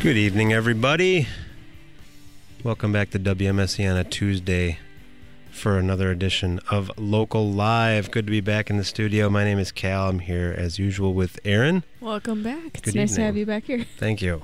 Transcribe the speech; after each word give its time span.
Good 0.00 0.16
evening, 0.16 0.50
everybody. 0.50 1.28
Welcome 2.64 2.90
back 2.90 3.10
to 3.10 3.18
a 3.98 4.04
Tuesday 4.04 4.78
for 5.50 5.76
another 5.76 6.10
edition 6.10 6.58
of 6.70 6.90
Local 6.96 7.52
Live. 7.52 8.10
Good 8.10 8.24
to 8.26 8.30
be 8.30 8.40
back 8.40 8.70
in 8.70 8.78
the 8.78 8.84
studio. 8.84 9.28
My 9.28 9.44
name 9.44 9.58
is 9.58 9.70
Cal. 9.70 10.08
I'm 10.08 10.20
here 10.20 10.54
as 10.56 10.78
usual 10.78 11.12
with 11.12 11.38
Aaron. 11.44 11.84
Welcome 12.00 12.42
back. 12.42 12.78
It's 12.78 12.80
Good 12.80 12.94
nice 12.94 13.14
to 13.16 13.20
have 13.20 13.36
you 13.36 13.44
back 13.44 13.64
here. 13.64 13.84
Thank 13.98 14.22
you. 14.22 14.40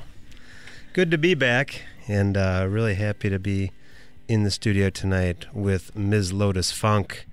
Good 0.92 1.10
to 1.10 1.16
be 1.16 1.32
back, 1.32 1.80
and 2.06 2.36
uh, 2.36 2.66
really 2.68 2.96
happy 2.96 3.30
to 3.30 3.38
be 3.38 3.72
in 4.28 4.42
the 4.42 4.50
studio 4.50 4.90
tonight 4.90 5.46
with 5.54 5.96
Ms. 5.96 6.34
Lotus 6.34 6.70
Funk, 6.70 7.26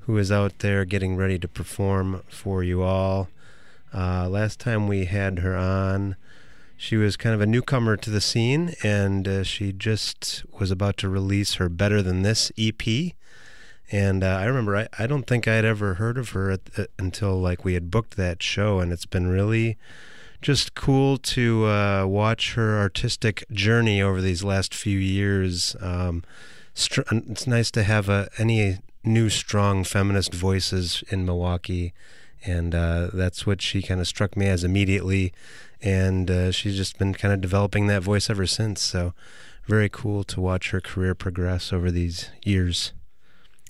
who 0.00 0.16
is 0.16 0.32
out 0.32 0.60
there 0.60 0.86
getting 0.86 1.16
ready 1.16 1.38
to 1.38 1.46
perform 1.46 2.22
for 2.30 2.64
you 2.64 2.82
all. 2.82 3.28
Uh, 3.92 4.26
last 4.26 4.58
time 4.58 4.88
we 4.88 5.04
had 5.04 5.40
her 5.40 5.54
on, 5.54 6.16
she 6.80 6.96
was 6.96 7.16
kind 7.16 7.34
of 7.34 7.40
a 7.40 7.46
newcomer 7.46 7.96
to 7.96 8.08
the 8.08 8.20
scene, 8.20 8.72
and 8.84 9.26
uh, 9.26 9.42
she 9.42 9.72
just 9.72 10.44
was 10.60 10.70
about 10.70 10.96
to 10.98 11.08
release 11.08 11.54
her 11.54 11.68
Better 11.68 12.00
Than 12.02 12.22
This 12.22 12.52
EP. 12.56 12.80
And 13.90 14.22
uh, 14.22 14.28
I 14.28 14.44
remember, 14.44 14.76
I, 14.76 14.88
I 14.96 15.08
don't 15.08 15.26
think 15.26 15.48
I'd 15.48 15.64
ever 15.64 15.94
heard 15.94 16.16
of 16.16 16.30
her 16.30 16.52
at, 16.52 16.60
uh, 16.78 16.84
until 16.96 17.40
like 17.40 17.64
we 17.64 17.74
had 17.74 17.90
booked 17.90 18.16
that 18.16 18.44
show, 18.44 18.78
and 18.78 18.92
it's 18.92 19.06
been 19.06 19.26
really 19.26 19.76
just 20.40 20.76
cool 20.76 21.18
to 21.18 21.66
uh, 21.66 22.06
watch 22.06 22.54
her 22.54 22.78
artistic 22.78 23.44
journey 23.50 24.00
over 24.00 24.20
these 24.20 24.44
last 24.44 24.72
few 24.72 24.98
years. 24.98 25.74
Um, 25.80 26.22
str- 26.74 27.02
it's 27.10 27.48
nice 27.48 27.72
to 27.72 27.82
have 27.82 28.08
uh, 28.08 28.26
any 28.38 28.78
new 29.02 29.28
strong 29.28 29.82
feminist 29.82 30.32
voices 30.32 31.02
in 31.08 31.26
Milwaukee, 31.26 31.92
and 32.44 32.74
uh, 32.74 33.10
that's 33.12 33.46
what 33.46 33.60
she 33.62 33.82
kind 33.82 34.00
of 34.00 34.06
struck 34.06 34.36
me 34.36 34.46
as 34.46 34.64
immediately. 34.64 35.32
And 35.80 36.30
uh, 36.30 36.50
she's 36.50 36.76
just 36.76 36.98
been 36.98 37.14
kind 37.14 37.32
of 37.32 37.40
developing 37.40 37.86
that 37.86 38.02
voice 38.02 38.28
ever 38.28 38.46
since. 38.46 38.80
So, 38.80 39.14
very 39.66 39.88
cool 39.88 40.24
to 40.24 40.40
watch 40.40 40.70
her 40.70 40.80
career 40.80 41.14
progress 41.14 41.72
over 41.72 41.90
these 41.90 42.30
years. 42.42 42.92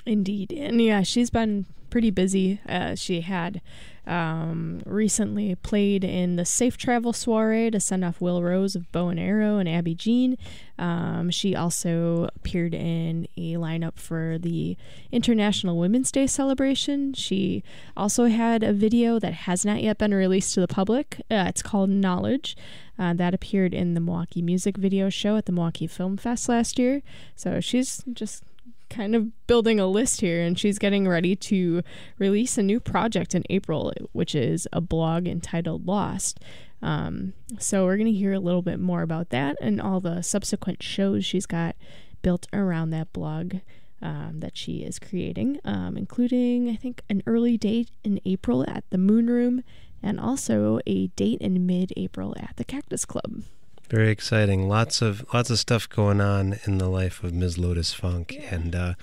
Indeed. 0.07 0.53
And 0.53 0.81
yeah, 0.81 1.03
she's 1.03 1.29
been 1.29 1.67
pretty 1.91 2.11
busy. 2.11 2.61
Uh, 2.69 2.95
she 2.95 3.23
had 3.23 3.61
um, 4.09 4.81
recently 4.87 5.55
played 5.55 6.03
in 6.03 6.37
the 6.37 6.45
Safe 6.45 6.77
Travel 6.77 7.13
Soiree 7.13 7.71
to 7.71 7.79
send 7.79 8.05
off 8.05 8.21
Will 8.21 8.43
Rose 8.43 8.75
of 8.75 8.91
Bow 8.91 9.09
and 9.09 9.21
Arrow 9.21 9.59
and 9.59 9.69
Abby 9.69 9.95
Jeanne. 9.95 10.39
Um, 10.79 11.31
she 11.31 11.55
also 11.55 12.29
appeared 12.35 12.75
in 12.75 13.29
a 13.37 13.55
lineup 13.55 13.99
for 13.99 14.39
the 14.39 14.77
International 15.13 15.79
Women's 15.79 16.11
Day 16.11 16.27
celebration. 16.27 17.13
She 17.13 17.63
also 17.97 18.27
had 18.27 18.63
a 18.63 18.73
video 18.73 19.19
that 19.19 19.35
has 19.35 19.65
not 19.65 19.83
yet 19.83 19.99
been 19.99 20.15
released 20.15 20.55
to 20.55 20.61
the 20.61 20.69
public. 20.69 21.21
Uh, 21.31 21.45
it's 21.49 21.63
called 21.63 21.91
Knowledge. 21.91 22.57
Uh, 22.99 23.15
that 23.15 23.33
appeared 23.33 23.75
in 23.75 23.95
the 23.95 24.01
Milwaukee 24.01 24.43
Music 24.43 24.77
Video 24.77 25.09
Show 25.09 25.37
at 25.37 25.47
the 25.47 25.53
Milwaukee 25.53 25.87
Film 25.87 26.17
Fest 26.17 26.49
last 26.49 26.81
year. 26.81 27.03
So 27.37 27.61
she's 27.61 28.03
just 28.13 28.43
kind 28.89 29.15
of 29.15 29.47
building 29.47 29.79
a 29.79 29.87
list 29.87 30.21
here 30.21 30.41
and 30.43 30.59
she's 30.59 30.79
getting 30.79 31.09
ready 31.09 31.37
to 31.37 31.83
release 32.19 32.59
a 32.59 32.63
new 32.63 32.81
project 32.81 33.35
in 33.35 33.45
April, 33.51 33.93
which 34.13 34.35
is 34.35 34.67
a 34.73 34.81
blog 34.81 35.27
entitled 35.27 35.87
Lost. 35.87 36.41
Um, 36.81 37.33
so 37.59 37.85
we're 37.85 37.97
going 37.97 38.13
to 38.13 38.19
hear 38.19 38.33
a 38.33 38.41
little 38.41 38.63
bit 38.63 38.79
more 38.79 39.03
about 39.03 39.31
that 39.31 39.57
and 39.61 39.81
all 39.81 40.01
the 40.01 40.23
subsequent 40.23 40.83
shows 40.83 41.25
she's 41.25 41.47
got 41.47 41.77
built 42.23 42.47
around 42.53 42.91
that 42.91 43.13
blog 43.13 43.57
um, 44.01 44.41
that 44.41 44.57
she 44.57 44.79
is 44.79 44.99
creating, 44.99 45.59
um, 45.65 45.97
including, 45.97 46.69
I 46.69 46.77
think, 46.77 47.03
an 47.11 47.23
early 47.27 47.57
date 47.57 47.91
in 48.05 48.21
April 48.25 48.69
at 48.69 48.85
the 48.91 48.99
Moon 48.99 49.27
Room 49.27 49.63
and 50.03 50.21
also 50.21 50.79
a 50.87 51.09
date 51.09 51.41
in 51.41 51.67
mid 51.67 51.93
April 51.97 52.35
at 52.39 52.55
the 52.57 52.65
Cactus 52.65 53.05
Club. 53.05 53.43
Very 53.89 54.11
exciting. 54.11 54.69
Lots 54.69 55.01
of 55.01 55.25
lots 55.33 55.49
of 55.49 55.59
stuff 55.59 55.89
going 55.89 56.21
on 56.21 56.59
in 56.67 56.77
the 56.77 56.89
life 56.89 57.25
of 57.25 57.33
Ms. 57.33 57.57
Lotus 57.57 57.95
Funk, 57.95 58.37
and 58.51 58.75
uh, 58.75 58.95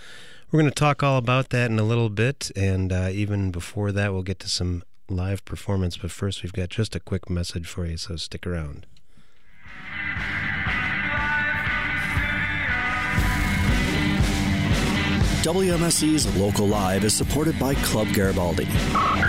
we're 0.51 0.59
going 0.59 0.71
to 0.71 0.75
talk 0.75 1.01
all 1.01 1.17
about 1.17 1.49
that 1.49 1.71
in 1.71 1.79
a 1.79 1.83
little 1.83 2.09
bit. 2.09 2.51
And 2.55 2.93
uh, 2.93 3.09
even 3.11 3.49
before 3.49 3.91
that, 3.91 4.13
we'll 4.13 4.21
get 4.21 4.39
to 4.41 4.47
some 4.47 4.83
live 5.09 5.43
performance. 5.43 5.97
But 5.97 6.11
first, 6.11 6.43
we've 6.43 6.53
got 6.53 6.69
just 6.69 6.95
a 6.95 6.99
quick 6.99 7.31
message 7.31 7.67
for 7.67 7.87
you, 7.87 7.97
so 7.97 8.15
stick 8.15 8.45
around. 8.45 8.85
WMSE's 15.45 16.25
Local 16.37 16.65
Live 16.65 17.03
is 17.03 17.13
supported 17.13 17.59
by 17.59 17.75
Club 17.75 18.07
Garibaldi. 18.15 18.65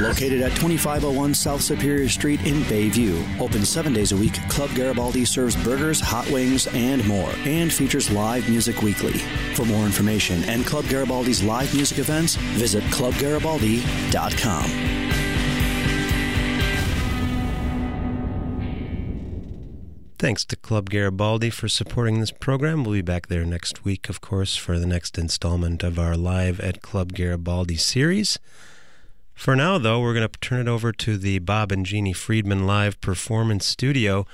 Located 0.01 0.41
at 0.41 0.53
2501 0.53 1.35
South 1.35 1.61
Superior 1.61 2.09
Street 2.09 2.41
in 2.47 2.63
Bayview. 2.63 3.39
Open 3.39 3.67
seven 3.67 3.93
days 3.93 4.13
a 4.13 4.17
week, 4.17 4.33
Club 4.49 4.71
Garibaldi 4.75 5.27
serves 5.27 5.63
burgers, 5.63 6.01
hot 6.01 6.27
wings, 6.31 6.69
and 6.69 7.07
more, 7.07 7.29
and 7.45 7.71
features 7.71 8.11
live 8.11 8.49
music 8.49 8.81
weekly. 8.81 9.19
For 9.57 9.67
more 9.67 9.85
information 9.85 10.43
and 10.45 10.65
Club 10.65 10.87
Garibaldi's 10.87 11.43
live 11.43 11.75
music 11.75 11.99
events, 11.99 12.37
visit 12.37 12.83
clubgaribaldi.com. 12.85 15.26
Thanks 20.19 20.47
to 20.47 20.57
Club 20.57 20.89
Garibaldi 20.89 21.51
for 21.51 21.69
supporting 21.69 22.21
this 22.21 22.31
program. 22.31 22.85
We'll 22.85 22.95
be 22.95 23.03
back 23.03 23.27
there 23.27 23.45
next 23.45 23.85
week, 23.85 24.09
of 24.09 24.23
course, 24.23 24.57
for 24.57 24.79
the 24.79 24.87
next 24.87 25.19
installment 25.19 25.83
of 25.83 25.99
our 25.99 26.17
Live 26.17 26.59
at 26.59 26.81
Club 26.81 27.13
Garibaldi 27.13 27.77
series. 27.77 28.39
For 29.35 29.55
now, 29.55 29.77
though, 29.77 30.01
we're 30.01 30.15
going 30.15 30.27
to 30.27 30.39
turn 30.41 30.67
it 30.67 30.71
over 30.71 30.91
to 30.91 31.19
the 31.19 31.41
Bob 31.41 31.71
and 31.71 31.85
Jeannie 31.85 32.15
Friedman 32.15 32.67
Live 32.67 32.99
Performance 33.03 33.67
Studio. 33.67 34.27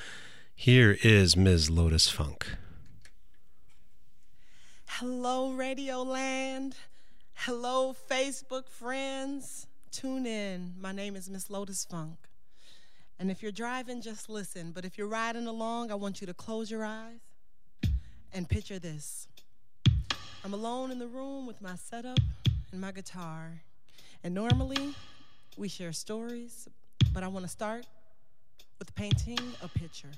Here 0.54 0.96
is 1.02 1.36
Ms. 1.36 1.68
Lotus 1.68 2.08
Funk. 2.08 2.46
Hello, 4.86 5.50
Radio 5.50 6.04
Land. 6.04 6.76
Hello, 7.34 7.92
Facebook 8.08 8.68
friends. 8.68 9.66
Tune 9.90 10.26
in. 10.26 10.74
My 10.78 10.92
name 10.92 11.16
is 11.16 11.28
Miss 11.28 11.50
Lotus 11.50 11.84
Funk. 11.84 12.18
And 13.22 13.30
if 13.30 13.40
you're 13.40 13.52
driving, 13.52 14.02
just 14.02 14.28
listen. 14.28 14.72
But 14.72 14.84
if 14.84 14.98
you're 14.98 15.06
riding 15.06 15.46
along, 15.46 15.92
I 15.92 15.94
want 15.94 16.20
you 16.20 16.26
to 16.26 16.34
close 16.34 16.68
your 16.72 16.84
eyes 16.84 17.20
and 18.32 18.48
picture 18.48 18.80
this. 18.80 19.28
I'm 20.44 20.54
alone 20.54 20.90
in 20.90 20.98
the 20.98 21.06
room 21.06 21.46
with 21.46 21.62
my 21.62 21.76
setup 21.76 22.18
and 22.72 22.80
my 22.80 22.90
guitar. 22.90 23.60
And 24.24 24.34
normally, 24.34 24.96
we 25.56 25.68
share 25.68 25.92
stories, 25.92 26.68
but 27.14 27.22
I 27.22 27.28
want 27.28 27.44
to 27.44 27.48
start 27.48 27.86
with 28.80 28.92
painting 28.96 29.38
a 29.62 29.68
picture. 29.68 30.10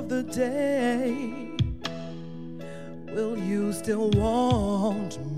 Of 0.00 0.08
the 0.08 0.22
day, 0.22 1.30
will 3.14 3.36
you 3.36 3.70
still 3.70 4.08
want 4.12 5.18
me? 5.26 5.29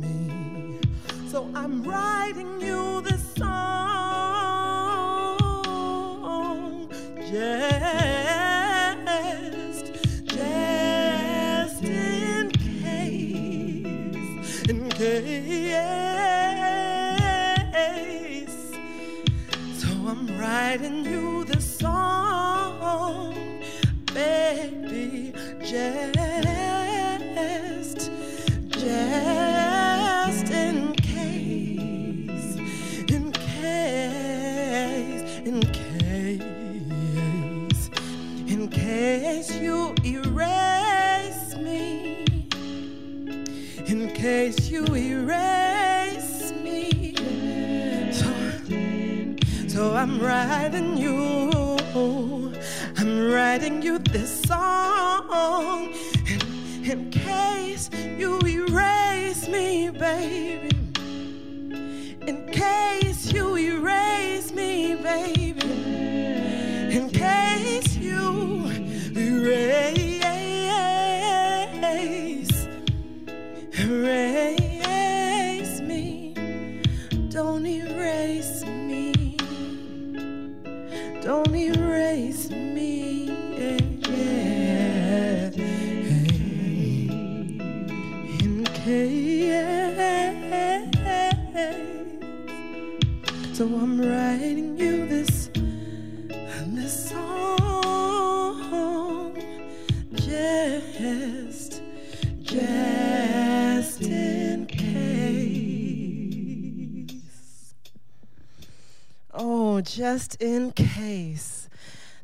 Just 101.13 101.83
just 102.41 104.03
in 104.03 104.67
case. 104.67 104.85
Oh, 109.33 109.81
just 109.81 110.41
in 110.43 110.73
case. 110.73 111.69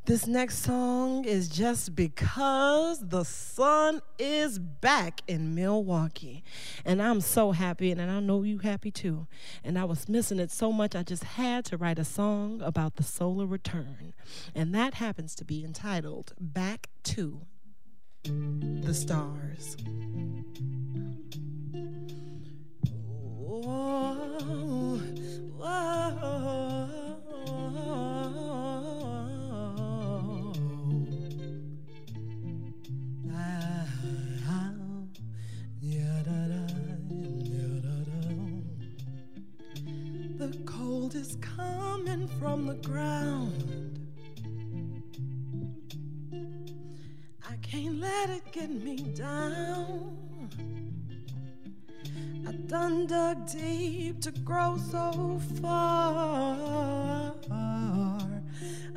This 0.04 0.26
next 0.26 0.58
song 0.64 1.24
is 1.26 1.48
just 1.48 1.94
because 1.94 3.06
the 3.08 3.24
sun 3.24 4.00
is 4.18 4.58
back 4.58 5.20
in 5.28 5.54
Milwaukee. 5.54 6.42
And 6.84 7.02
I'm 7.02 7.20
so 7.20 7.52
happy, 7.52 7.92
and 7.92 8.00
I 8.00 8.20
know 8.20 8.42
you 8.42 8.56
happy 8.58 8.90
too. 8.90 9.26
And 9.62 9.78
I 9.78 9.84
was 9.84 10.08
missing 10.08 10.38
it 10.38 10.50
so 10.50 10.72
much, 10.72 10.94
I 10.96 11.02
just 11.02 11.24
had 11.24 11.66
to 11.66 11.76
write 11.76 11.98
a 11.98 12.04
song 12.04 12.62
about 12.62 12.96
the 12.96 13.02
solar 13.02 13.44
return. 13.44 14.14
And 14.54 14.74
that 14.74 14.94
happens 14.94 15.34
to 15.34 15.44
be 15.44 15.62
entitled 15.62 16.32
Back 16.40 16.88
to 17.04 17.42
the 18.28 18.94
Stars. 18.94 19.76
The 40.38 40.56
cold 40.64 41.14
is 41.14 41.36
coming 41.40 42.28
from 42.38 42.66
the 42.66 42.74
ground. 42.74 43.57
Can't 47.78 48.00
let 48.00 48.30
it 48.30 48.52
get 48.52 48.70
me 48.70 48.96
down. 48.96 50.16
I 52.46 52.52
done 52.66 53.06
dug 53.06 53.48
deep 53.50 54.20
to 54.22 54.32
grow 54.32 54.78
so 54.90 55.40
far. 55.60 57.34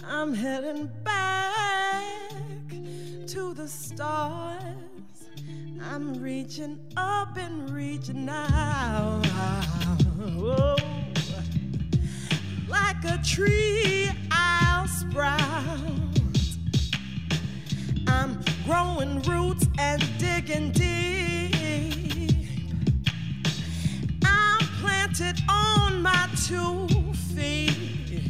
I'm 0.04 0.34
heading 0.34 0.90
back 1.04 2.34
to 3.28 3.54
the 3.54 3.68
stars. 3.68 4.64
I'm 5.82 6.20
reaching 6.22 6.80
up 6.98 7.38
and 7.38 7.70
reaching 7.70 8.30
out. 8.30 9.26
Whoa. 10.38 10.76
Like 12.68 13.04
a 13.06 13.20
tree, 13.24 14.10
I'll 14.32 14.88
sprout. 14.88 15.40
I'm 18.08 18.51
growing 18.66 19.22
roots 19.24 19.66
and 19.78 20.02
digging 20.18 20.72
deep. 20.72 22.36
I'm 24.24 24.60
planted 24.82 25.40
on 25.50 26.02
my 26.02 26.28
two 26.46 26.88
feet. 27.34 28.24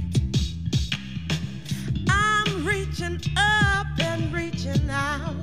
I'm 2.10 2.66
reaching 2.66 3.20
up 3.38 3.88
and 4.00 4.34
reaching 4.34 4.90
out. 4.90 5.36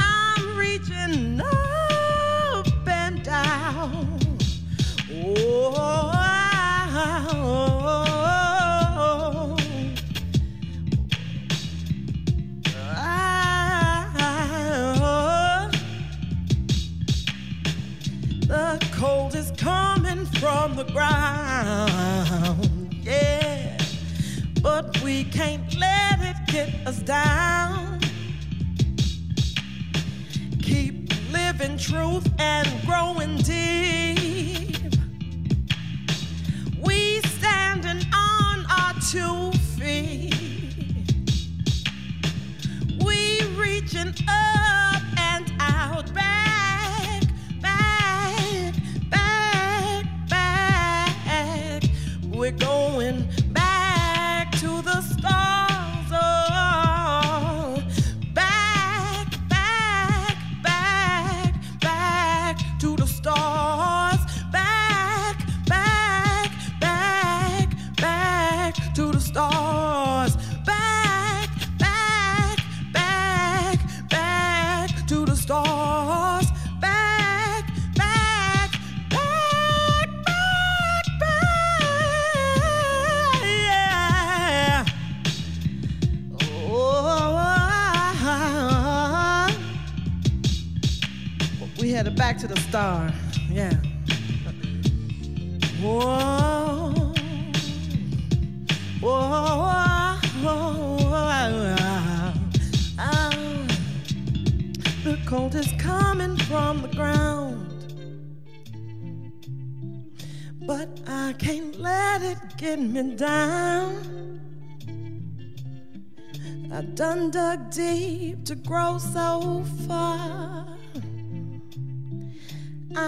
I'm 0.00 0.56
reaching 0.56 1.40
up 1.40 2.88
and 2.88 3.22
down. 3.22 4.18
Oh, 5.10 6.17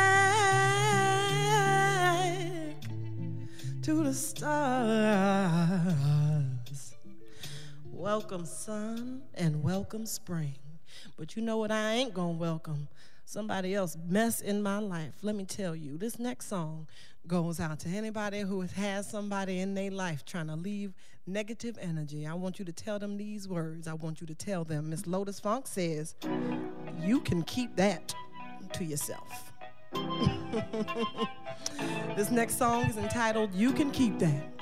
to 3.83 4.03
the 4.03 4.13
stars. 4.13 5.55
Welcome, 7.85 8.45
sun, 8.45 9.23
and 9.35 9.63
welcome, 9.63 10.05
spring. 10.05 10.57
But 11.17 11.37
you 11.37 11.43
know 11.43 11.59
what 11.59 11.71
I 11.71 11.93
ain't 11.93 12.15
gonna 12.15 12.33
welcome? 12.33 12.89
Somebody 13.25 13.77
else 13.77 13.97
mess 14.09 14.41
in 14.41 14.61
my 14.61 14.81
life. 14.81 15.15
Let 15.23 15.37
me 15.37 15.45
tell 15.45 15.77
you, 15.77 15.99
this 15.99 16.19
next 16.19 16.49
song 16.49 16.89
goes 17.29 17.61
out 17.61 17.81
to 17.81 17.89
anybody 17.89 18.41
who 18.41 18.63
has 18.63 19.11
somebody 19.11 19.61
in 19.61 19.75
their 19.75 19.91
life 19.91 20.25
trying 20.25 20.47
to 20.47 20.57
leave 20.57 20.95
negative 21.27 21.79
energy. 21.81 22.27
I 22.27 22.35
want 22.35 22.59
you 22.59 22.65
to 22.65 22.73
tell 22.73 22.99
them 22.99 23.17
these 23.17 23.49
words. 23.49 23.89
I 23.89 23.95
want 23.95 24.21
you 24.21 24.27
to 24.27 24.35
tell 24.35 24.65
them. 24.65 24.91
Miss 24.91 25.07
Lotus 25.07 25.41
Funk 25.41 25.67
says, 25.67 26.15
You 27.01 27.21
can 27.21 27.43
keep 27.43 27.77
that 27.77 28.15
to 28.73 28.85
yourself. 28.85 29.53
this 32.17 32.31
next 32.31 32.59
song 32.59 32.85
is 32.85 32.97
entitled 32.97 33.55
You 33.55 33.73
Can 33.73 33.91
Keep 33.91 34.19
That. 34.19 34.53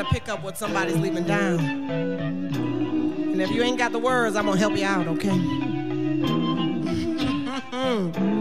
Up 0.00 0.42
what 0.42 0.58
somebody's 0.58 0.96
leaving 0.96 1.24
down. 1.24 1.60
And 1.60 3.40
if 3.40 3.50
you 3.50 3.62
ain't 3.62 3.78
got 3.78 3.92
the 3.92 3.98
words, 3.98 4.36
I'm 4.36 4.46
gonna 4.46 4.58
help 4.58 4.76
you 4.76 4.84
out, 4.84 5.06
okay? 5.08 5.60
Mm-hmm. 7.74 8.34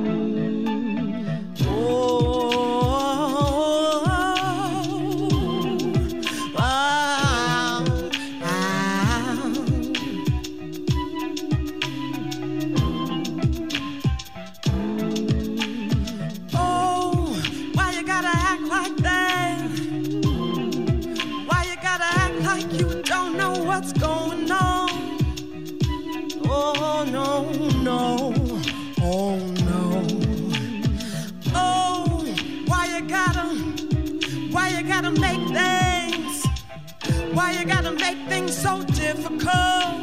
difficult. 39.15 40.02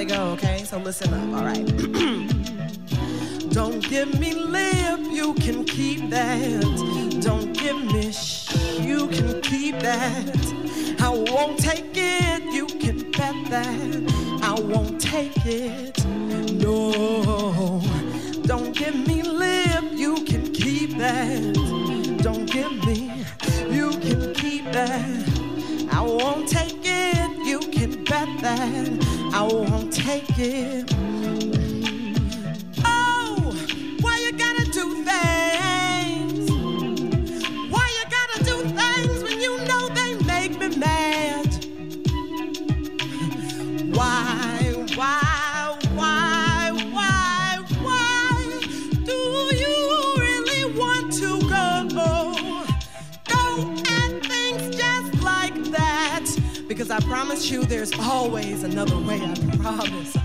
they 0.00 0.06
go, 0.06 0.28
okay? 0.30 0.64
So 0.64 0.78
listen 0.78 1.12
up, 1.12 1.38
all 1.38 1.44
right. 1.44 1.66
Don't 3.52 3.82
give 3.86 4.18
me 4.18 4.32
lip, 4.32 5.00
you 5.12 5.34
can 5.34 5.64
keep 5.66 6.08
that. 6.08 6.62
Don't 7.20 7.52
give 7.52 7.76
me 7.92 8.10
shh, 8.10 8.50
you 8.80 9.08
can 9.08 9.42
keep 9.42 9.78
that. 9.80 10.36
I 11.00 11.10
won't 11.10 11.58
take 11.58 11.92
it, 11.94 12.42
you 12.44 12.66
can 12.66 13.10
bet 13.10 13.34
that. 13.50 14.40
I 14.42 14.58
won't 14.58 14.98
take 15.02 15.36
it, 15.44 16.02
no. 16.06 17.39
Oh, 30.42 30.46
why 34.00 34.16
you 34.24 34.32
gotta 34.32 34.64
do 34.70 35.04
things? 35.04 36.50
Why 37.70 37.86
you 37.98 38.04
gotta 38.08 38.44
do 38.44 38.62
things 38.74 39.22
when 39.22 39.38
you 39.38 39.58
know 39.66 39.88
they 39.90 40.14
make 40.24 40.58
me 40.58 40.68
mad? 40.78 41.66
Why, 43.94 44.72
why, 44.94 45.76
why, 45.94 46.70
why, 46.90 47.58
why 47.82 48.32
do 49.04 49.12
you 49.54 50.14
really 50.16 50.64
want 50.74 51.12
to 51.18 51.38
go? 51.50 51.86
Go 53.28 53.74
at 53.90 54.22
things 54.24 54.74
just 54.74 55.22
like 55.22 55.62
that. 55.64 56.24
Because 56.66 56.90
I 56.90 56.98
promise 57.00 57.50
you 57.50 57.62
there's 57.64 57.92
always 57.98 58.62
another 58.62 58.96
way, 58.96 59.20
I 59.20 59.34
promise. 59.58 60.16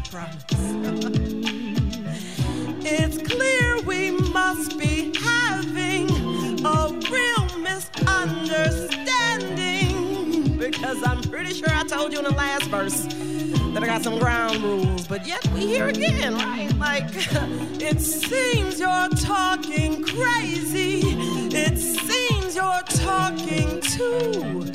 Because 10.95 11.09
I'm 11.09 11.21
pretty 11.29 11.53
sure 11.53 11.69
I 11.69 11.83
told 11.83 12.13
you 12.13 12.19
in 12.19 12.25
the 12.25 12.33
last 12.33 12.65
verse 12.65 13.05
that 13.73 13.83
I 13.83 13.85
got 13.85 14.03
some 14.03 14.19
ground 14.19 14.57
rules, 14.57 15.07
but 15.07 15.27
yet 15.27 15.45
we 15.49 15.61
here 15.61 15.87
again, 15.87 16.35
right? 16.35 16.73
Like, 16.77 17.03
it 17.81 17.99
seems 17.99 18.79
you're 18.79 19.09
talking 19.09 20.03
crazy. 20.03 21.01
It 21.51 21.77
seems 21.77 22.55
you're 22.55 22.81
talking 22.87 23.81
to 23.81 24.74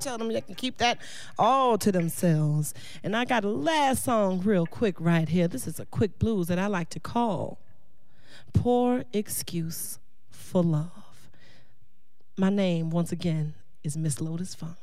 tell 0.00 0.18
them 0.18 0.28
they 0.28 0.40
can 0.40 0.54
keep 0.54 0.78
that 0.78 0.98
all 1.38 1.78
to 1.78 1.92
themselves. 1.92 2.74
And 3.02 3.16
I 3.16 3.24
got 3.24 3.44
a 3.44 3.48
last 3.48 4.04
song 4.04 4.40
real 4.40 4.66
quick 4.66 4.96
right 4.98 5.28
here. 5.28 5.48
This 5.48 5.66
is 5.66 5.78
a 5.78 5.86
quick 5.86 6.18
blues 6.18 6.48
that 6.48 6.58
I 6.58 6.66
like 6.66 6.90
to 6.90 7.00
call 7.00 7.58
Poor 8.52 9.04
Excuse 9.12 9.98
for 10.30 10.62
Love. 10.62 11.30
My 12.36 12.50
name, 12.50 12.90
once 12.90 13.12
again, 13.12 13.54
is 13.84 13.96
Miss 13.96 14.20
Lotus 14.20 14.54
Funk. 14.54 14.76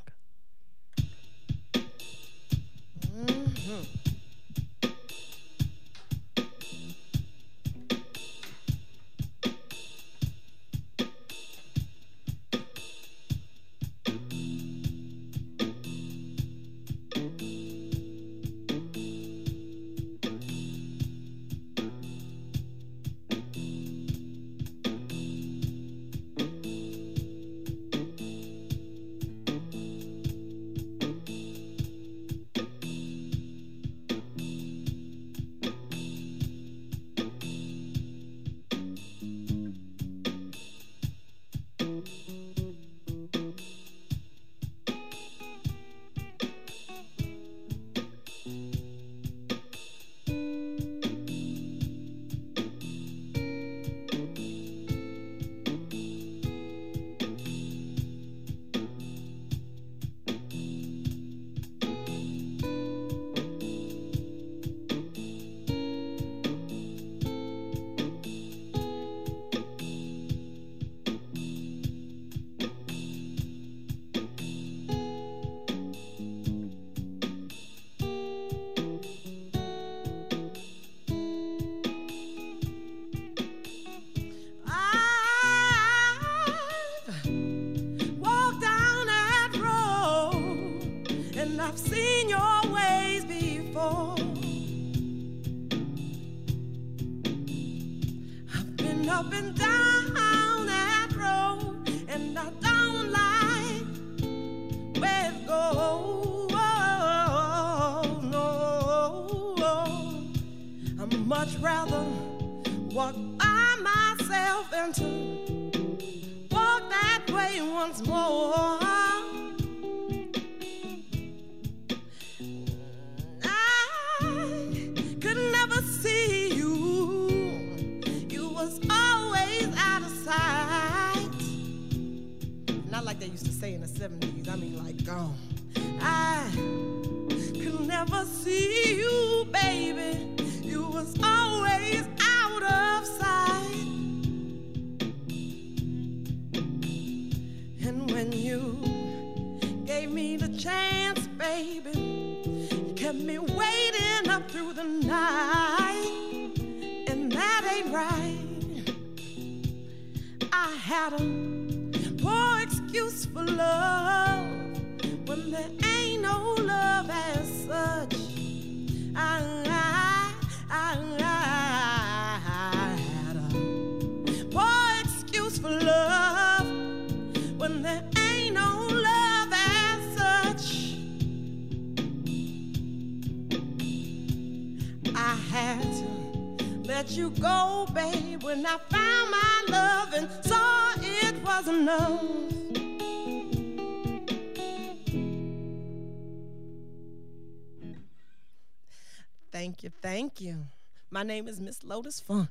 Thank 200.38 200.50
you. 200.50 200.66
My 201.10 201.24
name 201.24 201.48
is 201.48 201.60
Miss 201.60 201.84
Lotus 201.84 202.20
Funk. 202.20 202.50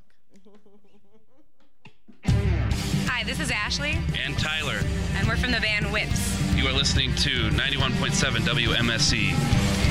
Hi, 2.25 3.23
this 3.25 3.39
is 3.41 3.51
Ashley, 3.51 3.99
and 4.25 4.39
Tyler. 4.39 4.81
and 5.15 5.29
we're 5.29 5.37
from 5.37 5.53
the 5.53 5.61
band 5.61 5.93
Whips. 5.93 6.55
You 6.57 6.67
are 6.67 6.73
listening 6.73 7.15
to 7.17 7.51
91.7 7.51 8.41
WMSE. 8.41 9.87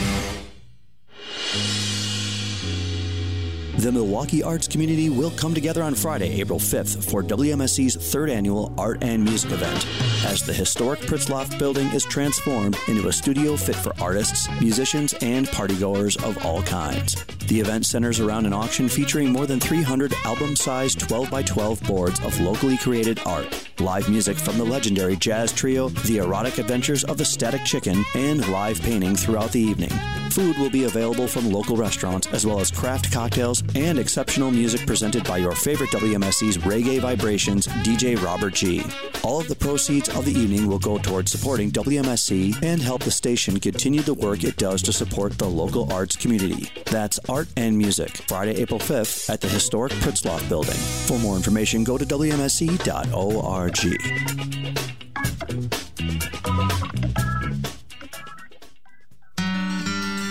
The 3.86 3.92
Milwaukee 3.92 4.42
arts 4.42 4.68
community 4.68 5.12
will 5.12 5.30
come 5.30 5.54
together 5.54 5.84
on 5.84 5.94
Friday, 5.94 6.42
April 6.42 6.58
5th 6.58 7.08
for 7.08 7.22
WMSE's 7.22 7.96
third 7.96 8.32
annual 8.32 8.74
Art 8.80 9.04
and 9.04 9.24
Music 9.24 9.52
event 9.52 9.86
as 10.26 10.42
the 10.42 10.54
historic 10.54 11.02
Pritzlaff 11.02 11.60
building 11.60 11.86
is 11.90 12.04
transformed 12.04 12.76
into 12.88 13.10
a 13.10 13.14
studio 13.14 13.56
fit 13.56 13.76
for 13.76 13.94
artists, 14.02 14.50
musicians, 14.60 15.14
and 15.22 15.48
partygoers 15.50 16.18
of 16.28 16.44
all 16.44 16.64
kinds. 16.64 17.24
The 17.46 17.60
event 17.60 17.86
centers 17.86 18.20
around 18.20 18.48
an 18.48 18.54
auction 18.54 18.90
featuring 18.90 19.32
more 19.32 19.46
than 19.46 19.60
300 19.60 20.16
album 20.26 20.56
sized 20.56 21.02
12 21.02 21.30
by 21.30 21.44
12 21.44 21.84
boards 21.84 22.20
of 22.22 22.40
locally 22.40 22.78
created 22.78 23.20
art, 23.24 23.70
live 23.80 24.10
music 24.10 24.38
from 24.38 24.58
the 24.58 24.64
legendary 24.64 25.16
jazz 25.16 25.52
trio, 25.52 25.90
The 25.90 26.18
Erotic 26.18 26.58
Adventures 26.58 27.04
of 27.04 27.18
the 27.18 27.26
Static 27.26 27.64
Chicken, 27.66 28.04
and 28.16 28.48
live 28.50 28.82
painting 28.82 29.16
throughout 29.16 29.52
the 29.52 29.60
evening. 29.60 29.92
Food 30.32 30.58
will 30.58 30.70
be 30.70 30.84
available 30.84 31.28
from 31.28 31.52
local 31.52 31.78
restaurants 31.78 32.28
as 32.28 32.46
well 32.46 32.60
as 32.60 32.70
craft 32.70 33.12
cocktails 33.12 33.64
and 33.74 33.98
exceptional 33.98 34.52
music 34.52 34.86
presented 34.86 35.24
by 35.24 35.38
your 35.38 35.54
favorite 35.54 35.92
WMSE's 35.92 36.58
Reggae 36.58 37.00
Vibrations 37.00 37.68
DJ 37.68 38.22
Robert 38.22 38.54
G. 38.54 38.84
All 39.24 39.40
of 39.40 39.48
the 39.48 39.56
proceeds 39.56 40.10
of 40.10 40.26
the 40.26 40.34
evening 40.34 40.68
will 40.68 40.80
go 40.80 40.98
towards 40.98 41.32
supporting 41.32 41.72
WMSE 41.72 42.62
and 42.64 42.82
help 42.82 43.04
the 43.04 43.12
station 43.12 43.60
continue 43.60 44.02
the 44.02 44.14
work 44.14 44.44
it 44.44 44.58
does 44.58 44.82
to 44.84 44.94
support 44.94 45.38
the 45.38 45.48
local 45.48 45.92
arts 45.94 46.16
community. 46.16 46.70
That's 46.86 47.20
Art 47.30 47.48
and 47.56 47.78
Music, 47.78 48.18
Friday, 48.28 48.62
April 48.62 48.80
5th 48.80 49.30
at 49.30 49.42
the 49.42 49.48
historic 49.48 49.94
Pritzlaff 49.94 50.48
building. 50.50 50.76
For 51.08 51.18
more 51.20 51.38
information, 51.38 51.84
go 51.84 51.98
to 51.98 52.06
WMSE.org. 52.06 53.65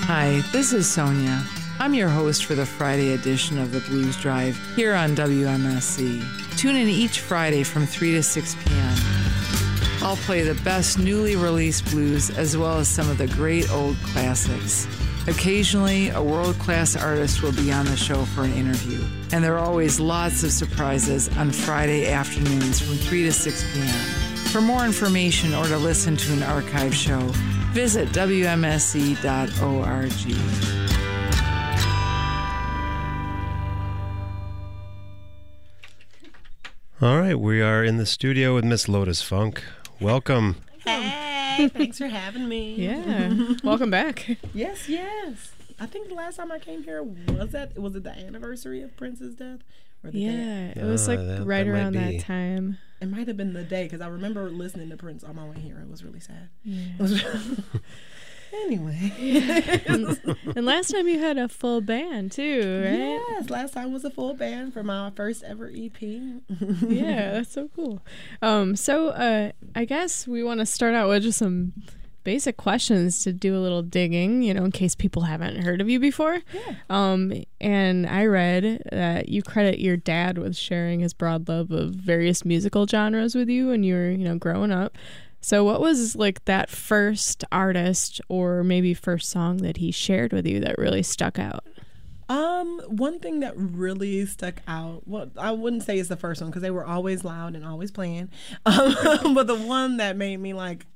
Hi, 0.07 0.41
this 0.53 0.73
is 0.73 0.89
Sonia. 0.89 1.43
I'm 1.81 1.95
your 1.95 2.09
host 2.09 2.45
for 2.45 2.55
the 2.55 2.65
Friday 2.65 3.15
edition 3.15 3.59
of 3.59 3.73
the 3.73 3.81
Blues 3.81 4.17
Drive 4.19 4.57
here 4.77 4.95
on 4.95 5.17
WMSE. 5.17 6.57
Tune 6.57 6.77
in 6.77 6.89
each 6.89 7.19
Friday 7.19 7.65
from 7.65 7.87
3 7.87 8.13
to 8.13 8.23
6 8.23 8.55
p.m. 8.65 8.97
I'll 10.03 10.17
play 10.17 10.43
the 10.43 10.55
best 10.63 11.01
newly 11.01 11.35
released 11.35 11.91
blues 11.91 12.31
as 12.31 12.57
well 12.57 12.79
as 12.79 12.87
some 12.87 13.11
of 13.11 13.19
the 13.19 13.27
great 13.27 13.69
old 13.73 13.97
classics. 14.05 14.87
Occasionally, 15.27 16.11
a 16.11 16.23
world 16.23 16.59
class 16.59 16.97
artist 16.97 17.43
will 17.43 17.53
be 17.53 17.73
on 17.73 17.87
the 17.87 17.97
show 17.97 18.27
for 18.27 18.45
an 18.45 18.53
interview, 18.53 19.03
and 19.33 19.43
there 19.43 19.55
are 19.55 19.65
always 19.65 19.99
lots 19.99 20.45
of 20.45 20.53
surprises 20.53 21.35
on 21.39 21.51
Friday 21.51 22.09
afternoons 22.13 22.79
from 22.81 22.97
3 22.97 23.23
to 23.23 23.33
6 23.33 23.65
p.m. 23.73 24.35
For 24.53 24.61
more 24.61 24.85
information 24.85 25.55
or 25.55 25.67
to 25.67 25.79
listen 25.79 26.15
to 26.19 26.33
an 26.35 26.43
archive 26.43 26.95
show, 26.95 27.21
visit 27.73 28.11
WMSE.org. 28.11 29.25
All 37.01 37.19
right, 37.19 37.39
we 37.39 37.63
are 37.63 37.83
in 37.83 37.97
the 37.97 38.07
studio 38.07 38.55
with 38.55 38.65
Miss 38.65 38.89
Lotus 38.89 39.23
Funk. 39.23 39.65
Welcome. 40.01 40.57
Hey, 40.85 41.24
thanks 41.69 41.99
for 41.99 42.07
having 42.09 42.49
me. 42.49 42.75
Yeah. 42.85 43.55
Welcome 43.63 43.91
back. 43.91 44.27
Yes, 44.53 44.89
yes. 44.89 45.53
I 45.81 45.87
think 45.87 46.09
the 46.09 46.15
last 46.15 46.37
time 46.37 46.53
I 46.53 46.59
came 46.59 46.83
here 46.85 47.03
was 47.03 47.51
that 47.51 47.79
was 47.79 47.95
it 47.97 48.05
the 48.05 48.11
anniversary 48.13 48.83
of 48.83 48.97
Prince's 48.97 49.35
death? 49.35 49.61
Or 50.05 50.11
the 50.11 50.25
day? 50.25 50.73
Yeah. 50.77 50.83
It 50.85 50.85
was 50.85 51.09
Ah, 51.09 51.13
like 51.13 51.21
that- 51.27 51.45
right 51.47 51.65
that 51.65 51.71
around 51.71 51.93
that 51.95 52.21
time. 52.21 52.79
It 53.01 53.09
might 53.11 53.27
have 53.29 53.37
been 53.37 53.53
the 53.53 53.65
day 53.65 53.85
because 53.85 54.01
I 54.01 54.09
remember 54.09 54.49
listening 54.51 54.89
to 54.91 54.97
Prince 54.97 55.25
on 55.25 55.37
my 55.37 55.47
way 55.47 55.59
here. 55.59 55.79
It 55.81 55.91
was 55.91 56.05
really 56.05 56.21
sad. 56.21 56.49
Yeah. 56.63 56.93
Anyway. 58.63 59.13
and 59.87 60.67
last 60.67 60.91
time 60.91 61.09
you 61.09 61.19
had 61.19 61.39
a 61.39 61.49
full 61.49 61.81
band 61.81 62.33
too, 62.33 62.83
right? 62.85 63.21
Yes, 63.31 63.51
last 63.51 63.75
time 63.75 63.93
was 63.93 64.05
a 64.05 64.11
full 64.11 64.35
band 64.35 64.73
for 64.73 64.83
my 64.83 65.11
first 65.11 65.43
ever 65.43 65.71
EP. 65.75 66.01
yeah, 66.01 67.33
that's 67.33 67.53
so 67.53 67.69
cool. 67.75 68.03
Um, 68.43 68.77
so 68.77 69.09
uh, 69.09 69.53
I 69.75 69.85
guess 69.85 70.27
we 70.27 70.43
want 70.43 70.61
to 70.61 70.67
start 70.67 70.95
out 70.95 71.09
with 71.09 71.23
just 71.23 71.39
some 71.39 71.73
basic 72.25 72.57
questions 72.57 73.23
to 73.23 73.33
do 73.33 73.57
a 73.57 73.61
little 73.61 73.83
digging, 73.83 74.43
you 74.43 74.55
know, 74.55 74.65
in 74.65 74.73
case 74.73 74.95
people 74.95 75.23
haven't 75.23 75.63
heard 75.63 75.81
of 75.81 75.89
you 75.89 76.01
before. 76.01 76.41
Yeah. 76.53 76.75
Um, 76.91 77.45
and 77.61 78.07
I 78.07 78.25
read 78.25 78.83
that 78.91 79.29
you 79.29 79.43
credit 79.43 79.79
your 79.79 79.97
dad 79.97 80.39
with 80.39 80.57
sharing 80.57 81.01
his 81.01 81.13
broad 81.13 81.49
love 81.49 81.71
of 81.71 81.91
various 81.91 82.45
musical 82.45 82.87
genres 82.87 83.35
with 83.35 83.49
you 83.49 83.69
when 83.69 83.83
you 83.83 83.95
were, 83.95 84.11
you 84.11 84.25
know, 84.25 84.37
growing 84.37 84.73
up. 84.73 84.97
So 85.45 85.63
what 85.63 85.83
was 85.83 86.17
like 86.17 86.43
that 86.47 86.71
first 86.71 87.45
artist 87.53 88.19
or 88.31 88.65
maybe 88.65 88.95
first 88.95 89.29
song 89.29 89.59
that 89.59 89.77
he 89.77 89.91
shared 89.91 90.33
with 90.33 90.47
you 90.47 90.59
that 90.61 90.79
really 90.79 91.03
stuck 91.03 91.39
out? 91.39 91.67
Um, 92.31 92.81
one 92.87 93.19
thing 93.19 93.41
that 93.41 93.53
really 93.55 94.25
stuck 94.25 94.63
out, 94.67 95.07
well, 95.07 95.31
I 95.37 95.51
wouldn't 95.51 95.83
say 95.83 95.99
it's 95.99 96.09
the 96.09 96.17
first 96.17 96.41
one 96.41 96.49
because 96.49 96.63
they 96.63 96.71
were 96.71 96.87
always 96.87 97.25
loud 97.25 97.57
and 97.57 97.67
always 97.67 97.91
playing. 97.91 98.31
Um, 98.65 99.35
but 99.35 99.47
the 99.47 99.55
one 99.55 99.99
that 99.99 100.17
made 100.17 100.39
me 100.39 100.55
like, 100.55 100.87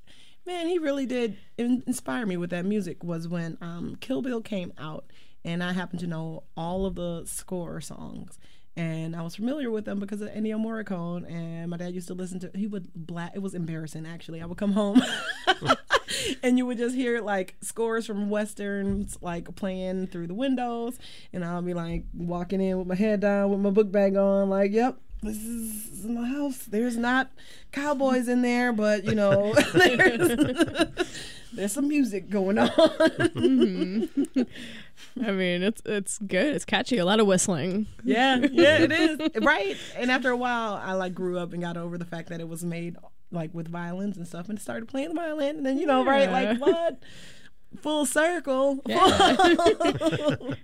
man, 0.46 0.66
he 0.66 0.78
really 0.78 1.04
did 1.04 1.36
in- 1.58 1.82
inspire 1.86 2.24
me 2.24 2.38
with 2.38 2.48
that 2.48 2.64
music 2.64 3.04
was 3.04 3.28
when 3.28 3.58
um, 3.60 3.98
Kill 4.00 4.22
Bill 4.22 4.40
came 4.40 4.72
out, 4.78 5.12
and 5.44 5.62
I 5.62 5.74
happened 5.74 6.00
to 6.00 6.06
know 6.06 6.44
all 6.56 6.86
of 6.86 6.94
the 6.94 7.24
score 7.26 7.82
songs. 7.82 8.38
And 8.78 9.16
I 9.16 9.22
was 9.22 9.34
familiar 9.34 9.72
with 9.72 9.86
them 9.86 9.98
because 9.98 10.20
of 10.20 10.28
Ennio 10.28 10.56
Morricone, 10.56 11.28
and 11.28 11.68
my 11.68 11.76
dad 11.76 11.92
used 11.94 12.06
to 12.06 12.14
listen 12.14 12.38
to. 12.38 12.50
He 12.54 12.68
would 12.68 12.88
black. 12.94 13.32
It 13.34 13.40
was 13.40 13.52
embarrassing, 13.52 14.06
actually. 14.06 14.40
I 14.40 14.46
would 14.46 14.56
come 14.56 14.70
home, 14.70 15.02
and 16.44 16.56
you 16.56 16.64
would 16.64 16.78
just 16.78 16.94
hear 16.94 17.20
like 17.20 17.56
scores 17.60 18.06
from 18.06 18.30
westerns 18.30 19.18
like 19.20 19.52
playing 19.56 20.06
through 20.06 20.28
the 20.28 20.34
windows, 20.34 20.96
and 21.32 21.44
I'll 21.44 21.60
be 21.60 21.74
like 21.74 22.04
walking 22.14 22.60
in 22.60 22.78
with 22.78 22.86
my 22.86 22.94
head 22.94 23.18
down 23.18 23.50
with 23.50 23.58
my 23.58 23.70
book 23.70 23.90
bag 23.90 24.14
on, 24.14 24.48
like, 24.48 24.70
"Yep, 24.70 24.96
this 25.22 25.36
is 25.36 26.04
my 26.04 26.28
house. 26.28 26.64
There's 26.64 26.96
not 26.96 27.30
cowboys 27.72 28.28
in 28.28 28.42
there, 28.42 28.72
but 28.72 29.04
you 29.04 29.14
know, 29.14 29.52
there's, 29.72 30.38
there's 31.52 31.72
some 31.72 31.88
music 31.88 32.30
going 32.30 32.58
on. 32.58 32.68
Mm-hmm. 32.68 34.42
I 35.24 35.32
mean, 35.32 35.62
it's 35.62 35.82
it's 35.84 36.18
good. 36.18 36.54
It's 36.54 36.64
catchy. 36.64 36.98
A 36.98 37.04
lot 37.04 37.20
of 37.20 37.26
whistling. 37.26 37.86
yeah, 38.04 38.36
yeah, 38.36 38.78
it 38.78 38.92
is 38.92 39.18
right. 39.42 39.76
And 39.96 40.10
after 40.10 40.30
a 40.30 40.36
while, 40.36 40.74
I 40.74 40.92
like 40.92 41.14
grew 41.14 41.38
up 41.38 41.52
and 41.52 41.62
got 41.62 41.76
over 41.76 41.98
the 41.98 42.04
fact 42.04 42.28
that 42.28 42.40
it 42.40 42.48
was 42.48 42.64
made 42.64 42.96
like 43.30 43.52
with 43.52 43.68
violins 43.68 44.16
and 44.16 44.26
stuff, 44.26 44.48
and 44.48 44.60
started 44.60 44.88
playing 44.88 45.08
the 45.08 45.14
violin. 45.14 45.56
And 45.56 45.66
then 45.66 45.78
you 45.78 45.86
know, 45.86 46.04
right, 46.04 46.30
like 46.30 46.58
what? 46.60 47.02
Full 47.76 48.06
circle. 48.06 48.80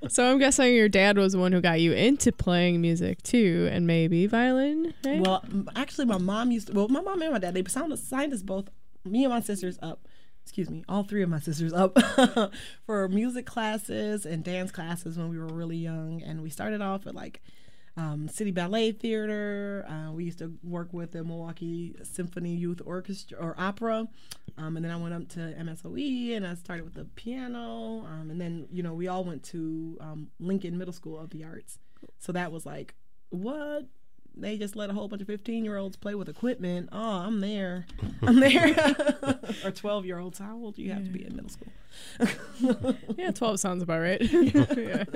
So 0.09 0.31
I'm 0.31 0.39
guessing 0.39 0.75
your 0.75 0.89
dad 0.89 1.17
was 1.17 1.33
the 1.33 1.39
one 1.39 1.51
who 1.53 1.61
got 1.61 1.81
you 1.81 1.93
into 1.93 2.31
playing 2.31 2.81
music 2.81 3.23
too, 3.23 3.69
and 3.73 3.87
maybe 3.87 4.27
violin. 4.27 4.95
Right? 5.05 5.21
Well, 5.21 5.45
actually, 5.75 6.05
my 6.05 6.19
mom 6.19 6.51
used 6.51 6.69
to. 6.69 6.73
Well, 6.73 6.89
my 6.89 7.01
mom 7.01 7.21
and 7.23 7.33
my 7.33 7.39
dad 7.39 7.55
they 7.55 7.65
signed, 7.65 7.99
signed 7.99 8.33
us 8.33 8.43
both, 8.43 8.69
me 9.05 9.25
and 9.25 9.33
my 9.33 9.41
sisters 9.41 9.79
up. 9.83 10.07
Excuse 10.43 10.69
me, 10.71 10.85
all 10.89 11.03
three 11.05 11.23
of 11.23 11.31
my 11.31 11.41
sisters 11.41 11.73
up 11.73 11.99
for 12.87 13.09
music 13.09 13.47
classes 13.47 14.27
and 14.27 14.45
dance 14.45 14.71
classes 14.71 15.17
when 15.17 15.31
we 15.31 15.39
were 15.39 15.47
really 15.47 15.79
young, 15.79 16.23
and 16.23 16.43
we 16.43 16.51
started 16.51 16.81
off 16.83 17.07
at 17.07 17.15
like 17.15 17.41
um, 17.97 18.29
City 18.29 18.51
Ballet 18.51 18.93
Theater. 18.93 19.87
Uh, 19.89 20.13
we 20.13 20.25
used 20.25 20.39
to 20.39 20.53
work 20.63 20.93
with 20.93 21.13
the 21.13 21.23
Milwaukee 21.23 21.95
Symphony 22.03 22.55
Youth 22.55 22.81
Orchestra 22.85 23.39
or 23.39 23.55
Opera, 23.59 24.09
um, 24.59 24.77
and 24.77 24.85
then 24.85 24.93
I 24.93 24.97
went 24.97 25.15
up 25.15 25.29
to 25.31 25.39
MSOE 25.41 26.37
and 26.37 26.47
I 26.47 26.55
started 26.55 26.85
with 26.85 26.95
the 26.95 27.05
piano, 27.05 28.05
um, 28.07 28.31
and 28.31 28.41
then 28.41 28.67
you 28.71 28.83
know 28.83 28.95
we 28.95 29.09
all 29.09 29.25
went 29.25 29.43
to 29.45 29.97
um, 30.01 30.31
Lincoln 30.41 30.77
Middle 30.77 30.95
School 30.95 31.19
of 31.19 31.31
the 31.31 31.45
Arts. 31.45 31.79
So 32.19 32.33
that 32.33 32.53
was 32.53 32.67
like, 32.67 32.95
what? 33.31 33.87
They 34.37 34.59
just 34.59 34.75
let 34.75 34.91
a 34.91 34.93
whole 34.93 35.07
bunch 35.07 35.23
of 35.23 35.29
15 35.29 35.65
year 35.65 35.77
olds 35.77 35.97
play 35.97 36.17
with 36.17 36.29
equipment. 36.29 36.89
Oh, 36.91 36.99
I'm 36.99 37.41
there. 37.41 37.87
I'm 38.23 38.41
there. 38.41 38.75
or 39.65 39.71
12 39.71 40.07
year 40.07 40.19
olds. 40.19 40.39
How 40.39 40.57
old 40.57 40.75
do 40.75 40.83
you 40.83 40.93
have 40.93 41.05
to 41.05 41.11
be 41.11 41.25
in 41.25 41.37
middle 41.37 41.51
school? 41.51 41.73
yeah, 43.17 43.31
12 43.31 43.61
sounds 43.61 43.83
about 43.83 44.01
right. 44.01 44.21
yeah. 44.77 45.05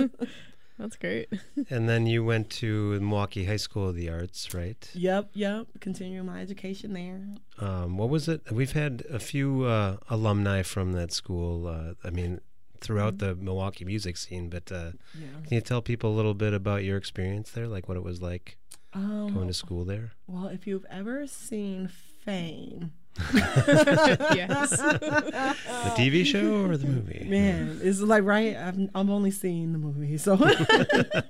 That's 0.79 0.97
great. 0.97 1.29
And 1.71 1.88
then 1.88 2.07
you 2.07 2.25
went 2.25 2.51
to 2.62 3.01
Milwaukee 3.01 3.45
High 3.47 3.57
School 3.57 3.88
of 3.88 3.97
the 3.97 4.09
Arts, 4.09 4.55
right? 4.55 4.88
Yep, 4.95 5.31
yep. 5.35 5.67
Continuing 5.81 6.27
my 6.27 6.41
education 6.41 6.93
there. 6.93 7.21
Um, 7.59 7.97
what 7.99 8.09
was 8.09 8.29
it? 8.29 8.43
We've 8.53 8.73
had 8.73 9.03
a 9.11 9.19
few 9.19 9.64
uh, 9.64 9.97
alumni 10.09 10.62
from 10.62 10.93
that 10.93 11.11
school. 11.12 11.67
Uh, 11.67 11.95
I 12.05 12.11
mean, 12.11 12.41
throughout 12.81 13.19
the 13.19 13.35
Milwaukee 13.35 13.85
music 13.85 14.17
scene. 14.17 14.49
But 14.49 14.71
uh, 14.71 14.93
Yeah. 15.19 15.27
can 15.45 15.55
you 15.57 15.61
tell 15.61 15.83
people 15.83 16.12
a 16.14 16.17
little 16.17 16.35
bit 16.35 16.55
about 16.55 16.85
your 16.85 16.97
experience 16.97 17.51
there, 17.51 17.67
like 17.67 17.88
what 17.88 17.97
it 17.97 18.05
was 18.05 18.23
like 18.23 18.57
Um, 18.95 19.35
going 19.35 19.49
to 19.49 19.55
school 19.55 19.85
there? 19.85 20.12
well, 20.29 20.47
if 20.47 20.64
you've 20.67 20.87
ever 20.88 21.27
seen 21.27 21.88
Fame, 22.29 22.93
yes. 23.35 24.71
The 24.83 25.95
TV 25.97 26.27
show 26.27 26.67
or 26.67 26.77
the 26.77 26.87
movie? 26.87 27.27
man, 27.27 27.81
it's 27.83 28.01
like 28.01 28.23
right. 28.25 28.55
I've 28.55 28.79
I've 28.95 29.09
only 29.09 29.31
seen 29.31 29.73
the 29.73 29.79
movie, 29.79 30.19
so 30.19 30.35
I 30.43 31.23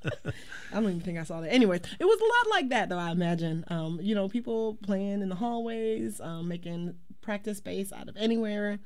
don't 0.73 0.83
even 0.83 1.01
think 1.01 1.19
I 1.19 1.23
saw 1.23 1.41
that. 1.41 1.53
Anyway, 1.53 1.77
it 1.77 2.05
was 2.05 2.21
a 2.21 2.25
lot 2.25 2.57
like 2.57 2.71
that, 2.71 2.89
though. 2.89 2.99
I 2.99 3.13
imagine, 3.13 3.65
um, 3.69 4.01
you 4.03 4.17
know, 4.17 4.29
people 4.29 4.77
playing 4.83 5.23
in 5.23 5.29
the 5.29 5.37
hallways, 5.37 6.21
um, 6.21 6.49
making 6.49 6.97
practice 7.21 7.59
space 7.59 7.93
out 7.93 8.09
of 8.09 8.17
anywhere. 8.17 8.81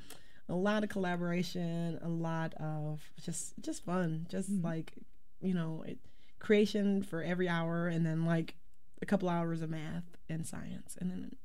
A 0.50 0.54
lot 0.54 0.84
of 0.84 0.90
collaboration, 0.90 1.98
a 2.02 2.10
lot 2.10 2.52
of 2.60 3.00
just 3.24 3.54
just 3.62 3.86
fun, 3.86 4.26
just 4.28 4.50
like 4.50 4.92
you 5.40 5.54
know, 5.54 5.82
it, 5.86 5.98
creation 6.40 7.02
for 7.02 7.22
every 7.22 7.48
hour, 7.48 7.88
and 7.88 8.04
then 8.04 8.26
like 8.26 8.56
a 9.00 9.06
couple 9.06 9.30
hours 9.30 9.62
of 9.62 9.70
math 9.70 10.04
and 10.28 10.46
science, 10.46 10.98
and 11.00 11.10
then 11.10 11.36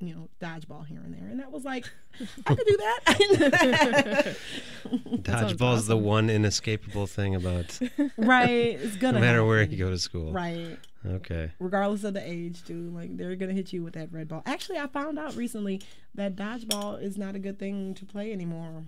you 0.00 0.14
know 0.14 0.28
dodgeball 0.40 0.86
here 0.86 1.00
and 1.04 1.12
there, 1.14 1.28
and 1.28 1.38
that 1.40 1.52
was 1.52 1.64
like 1.64 1.84
I 2.46 2.54
could 2.54 2.66
do 2.66 2.76
that. 2.78 4.36
Dodgeball's 4.86 5.86
the 5.86 5.96
one 5.96 6.30
inescapable 6.30 7.06
thing 7.06 7.34
about 7.34 7.78
right, 8.16 8.78
it's 8.80 8.96
gonna 8.96 9.14
no 9.18 9.20
matter 9.20 9.44
where 9.44 9.62
you 9.62 9.76
go 9.76 9.90
to 9.90 9.98
school. 9.98 10.32
Right, 10.32 10.78
Okay. 11.06 11.52
regardless 11.58 12.04
of 12.04 12.14
the 12.14 12.22
age, 12.28 12.62
dude, 12.62 12.94
Like 12.94 13.16
they're 13.16 13.36
gonna 13.36 13.52
hit 13.52 13.72
you 13.72 13.82
with 13.82 13.94
that 13.94 14.12
red 14.12 14.28
ball. 14.28 14.42
Actually, 14.46 14.78
I 14.78 14.86
found 14.86 15.18
out 15.18 15.36
recently 15.36 15.80
that 16.14 16.36
dodgeball 16.36 17.02
is 17.02 17.16
not 17.18 17.34
a 17.36 17.38
good 17.38 17.58
thing 17.58 17.94
to 17.94 18.04
play 18.04 18.32
anymore 18.32 18.84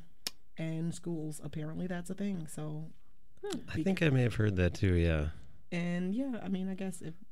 in 0.57 0.93
schools. 0.93 1.41
Apparently, 1.45 1.87
that's 1.87 2.11
a 2.11 2.15
thing. 2.15 2.47
So, 2.51 2.87
hmm. 3.45 3.59
I 3.73 3.83
think 3.83 4.03
I 4.03 4.09
may 4.11 4.23
have 4.23 4.35
heard 4.37 4.57
that 4.57 4.75
too. 4.75 4.95
Yeah. 4.95 5.29
and 5.71 6.15
yeah, 6.15 6.41
I 6.43 6.49
mean, 6.49 6.69
I 6.69 6.75
guess 6.75 7.01
if 7.01 7.15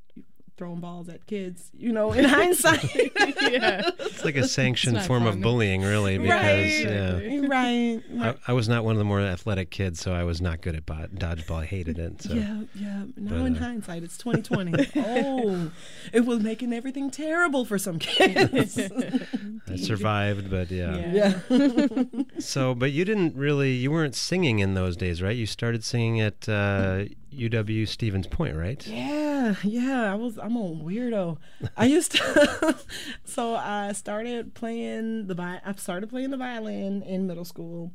throwing 0.61 0.79
balls 0.79 1.09
at 1.09 1.25
kids, 1.25 1.71
you 1.75 1.91
know, 1.91 2.11
in 2.11 2.23
hindsight, 2.37 2.83
yeah. 2.93 3.81
It's 3.97 4.23
like 4.23 4.35
a 4.35 4.47
sanctioned 4.47 4.93
not 4.93 5.07
form 5.07 5.25
of 5.25 5.41
bullying, 5.41 5.81
really, 5.81 6.19
because 6.19 6.39
right, 6.39 6.83
yeah. 6.83 7.47
right, 7.47 8.03
I. 8.19 8.35
I 8.51 8.53
was 8.53 8.69
not 8.69 8.85
one 8.85 8.93
of 8.93 8.99
the 8.99 9.03
more 9.03 9.19
athletic 9.21 9.71
kids, 9.71 9.99
so 9.99 10.13
I 10.13 10.23
was 10.23 10.39
not 10.39 10.61
good 10.61 10.75
at 10.75 10.85
bo- 10.85 11.07
dodgeball. 11.15 11.63
I 11.63 11.65
hated 11.65 11.97
it. 11.97 12.21
So 12.21 12.33
Yeah, 12.35 12.61
yeah. 12.75 13.05
Now 13.17 13.39
But, 13.39 13.45
in 13.45 13.57
uh, 13.57 13.59
hindsight, 13.59 14.03
it's 14.03 14.19
2020. 14.19 14.91
oh, 14.97 15.71
it 16.13 16.27
was 16.27 16.41
making 16.41 16.73
everything 16.73 17.09
terrible 17.09 17.65
for 17.65 17.79
some 17.79 17.97
kids. 17.97 18.77
I 19.67 19.75
survived, 19.77 20.51
but 20.51 20.69
yeah. 20.69 21.39
yeah. 21.49 22.03
So, 22.37 22.75
but 22.75 22.91
you 22.91 23.03
didn't 23.03 23.35
really, 23.35 23.71
you 23.71 23.89
weren't 23.89 24.13
singing 24.13 24.59
in 24.59 24.75
those 24.75 24.95
days, 24.95 25.23
right? 25.23 25.35
You 25.35 25.47
started 25.47 25.83
singing 25.83 26.21
at 26.21 26.47
uh, 26.47 27.05
UW 27.31 27.87
Stevens 27.87 28.27
Point, 28.27 28.55
right? 28.55 28.85
Yeah, 28.85 29.55
yeah. 29.63 30.11
I 30.11 30.15
was. 30.15 30.37
I'm 30.37 30.55
a 30.55 30.59
weirdo. 30.59 31.37
I 31.77 31.85
used 31.85 32.13
to. 32.13 32.75
so 33.23 33.55
I 33.55 33.93
started 33.93 34.53
playing 34.53 35.27
the. 35.27 35.35
vi- 35.35 35.61
I 35.65 35.73
started 35.75 36.09
playing 36.09 36.31
the 36.31 36.37
violin 36.37 37.01
in 37.03 37.27
middle 37.27 37.45
school. 37.45 37.91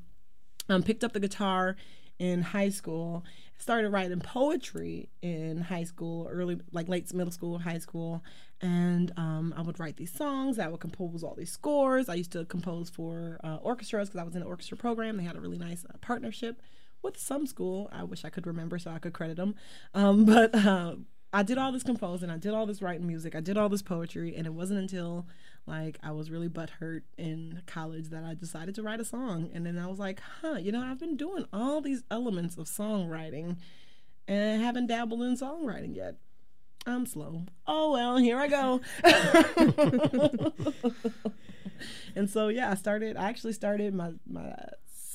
Um, 0.68 0.82
picked 0.82 1.04
up 1.04 1.12
the 1.12 1.20
guitar 1.20 1.76
in 2.18 2.42
high 2.42 2.70
school. 2.70 3.24
Started 3.58 3.90
writing 3.90 4.20
poetry 4.20 5.08
in 5.22 5.58
high 5.62 5.84
school, 5.84 6.28
early 6.30 6.60
like 6.72 6.88
late 6.88 7.12
middle 7.14 7.32
school, 7.32 7.58
high 7.58 7.78
school, 7.78 8.22
and 8.60 9.12
um, 9.16 9.54
I 9.56 9.62
would 9.62 9.78
write 9.80 9.96
these 9.96 10.12
songs. 10.12 10.58
I 10.58 10.68
would 10.68 10.80
compose 10.80 11.22
all 11.22 11.34
these 11.34 11.52
scores. 11.52 12.08
I 12.08 12.14
used 12.14 12.32
to 12.32 12.44
compose 12.46 12.90
for 12.90 13.38
uh, 13.42 13.56
orchestras 13.62 14.08
because 14.08 14.20
I 14.20 14.24
was 14.24 14.34
in 14.34 14.40
the 14.40 14.46
orchestra 14.46 14.76
program. 14.76 15.16
They 15.16 15.24
had 15.24 15.36
a 15.36 15.40
really 15.40 15.58
nice 15.58 15.84
uh, 15.84 15.96
partnership 16.00 16.60
with 17.06 17.18
some 17.18 17.46
school. 17.46 17.88
I 17.92 18.04
wish 18.04 18.24
I 18.24 18.30
could 18.30 18.46
remember 18.46 18.78
so 18.78 18.90
I 18.90 18.98
could 18.98 19.14
credit 19.14 19.36
them. 19.36 19.54
Um, 19.94 20.24
but 20.26 20.54
uh, 20.54 20.96
I 21.32 21.42
did 21.42 21.56
all 21.56 21.72
this 21.72 21.82
composing, 21.82 22.30
I 22.30 22.36
did 22.36 22.52
all 22.52 22.66
this 22.66 22.82
writing 22.82 23.06
music, 23.06 23.34
I 23.34 23.40
did 23.40 23.56
all 23.56 23.68
this 23.68 23.82
poetry, 23.82 24.36
and 24.36 24.46
it 24.46 24.52
wasn't 24.52 24.80
until 24.80 25.26
like 25.66 25.98
I 26.02 26.12
was 26.12 26.30
really 26.30 26.48
butthurt 26.48 27.02
in 27.18 27.62
college 27.66 28.10
that 28.10 28.22
I 28.24 28.34
decided 28.34 28.74
to 28.76 28.82
write 28.82 29.00
a 29.00 29.04
song. 29.04 29.50
And 29.52 29.66
then 29.66 29.78
I 29.78 29.86
was 29.86 29.98
like, 29.98 30.20
huh, 30.40 30.54
you 30.54 30.70
know, 30.70 30.82
I've 30.82 31.00
been 31.00 31.16
doing 31.16 31.46
all 31.52 31.80
these 31.80 32.04
elements 32.10 32.56
of 32.56 32.66
songwriting 32.66 33.56
and 34.28 34.60
I 34.60 34.64
haven't 34.64 34.86
dabbled 34.86 35.22
in 35.22 35.36
songwriting 35.36 35.96
yet. 35.96 36.16
I'm 36.86 37.04
slow. 37.04 37.42
Oh 37.66 37.92
well, 37.92 38.16
here 38.16 38.38
I 38.38 38.46
go. 38.46 38.80
and 42.16 42.30
so 42.30 42.48
yeah, 42.48 42.70
I 42.70 42.74
started. 42.74 43.16
I 43.16 43.28
actually 43.28 43.54
started 43.54 43.92
my 43.92 44.12
my 44.24 44.54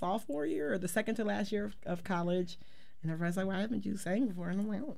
sophomore 0.02 0.46
year 0.46 0.74
or 0.74 0.78
the 0.78 0.90
second 0.90 1.16
to 1.16 1.24
last 1.24 1.54
year 1.54 1.66
of, 1.66 1.76
of 1.86 2.04
college, 2.04 2.58
and 3.02 3.12
everybody's 3.12 3.38
like, 3.38 3.48
"Why 3.48 3.62
haven't 3.62 3.86
you 3.86 3.96
sang 3.96 4.28
before?" 4.28 4.50
And 4.50 4.60
I'm 4.60 4.68
like, 4.68 4.82
"Oh, 4.82 4.98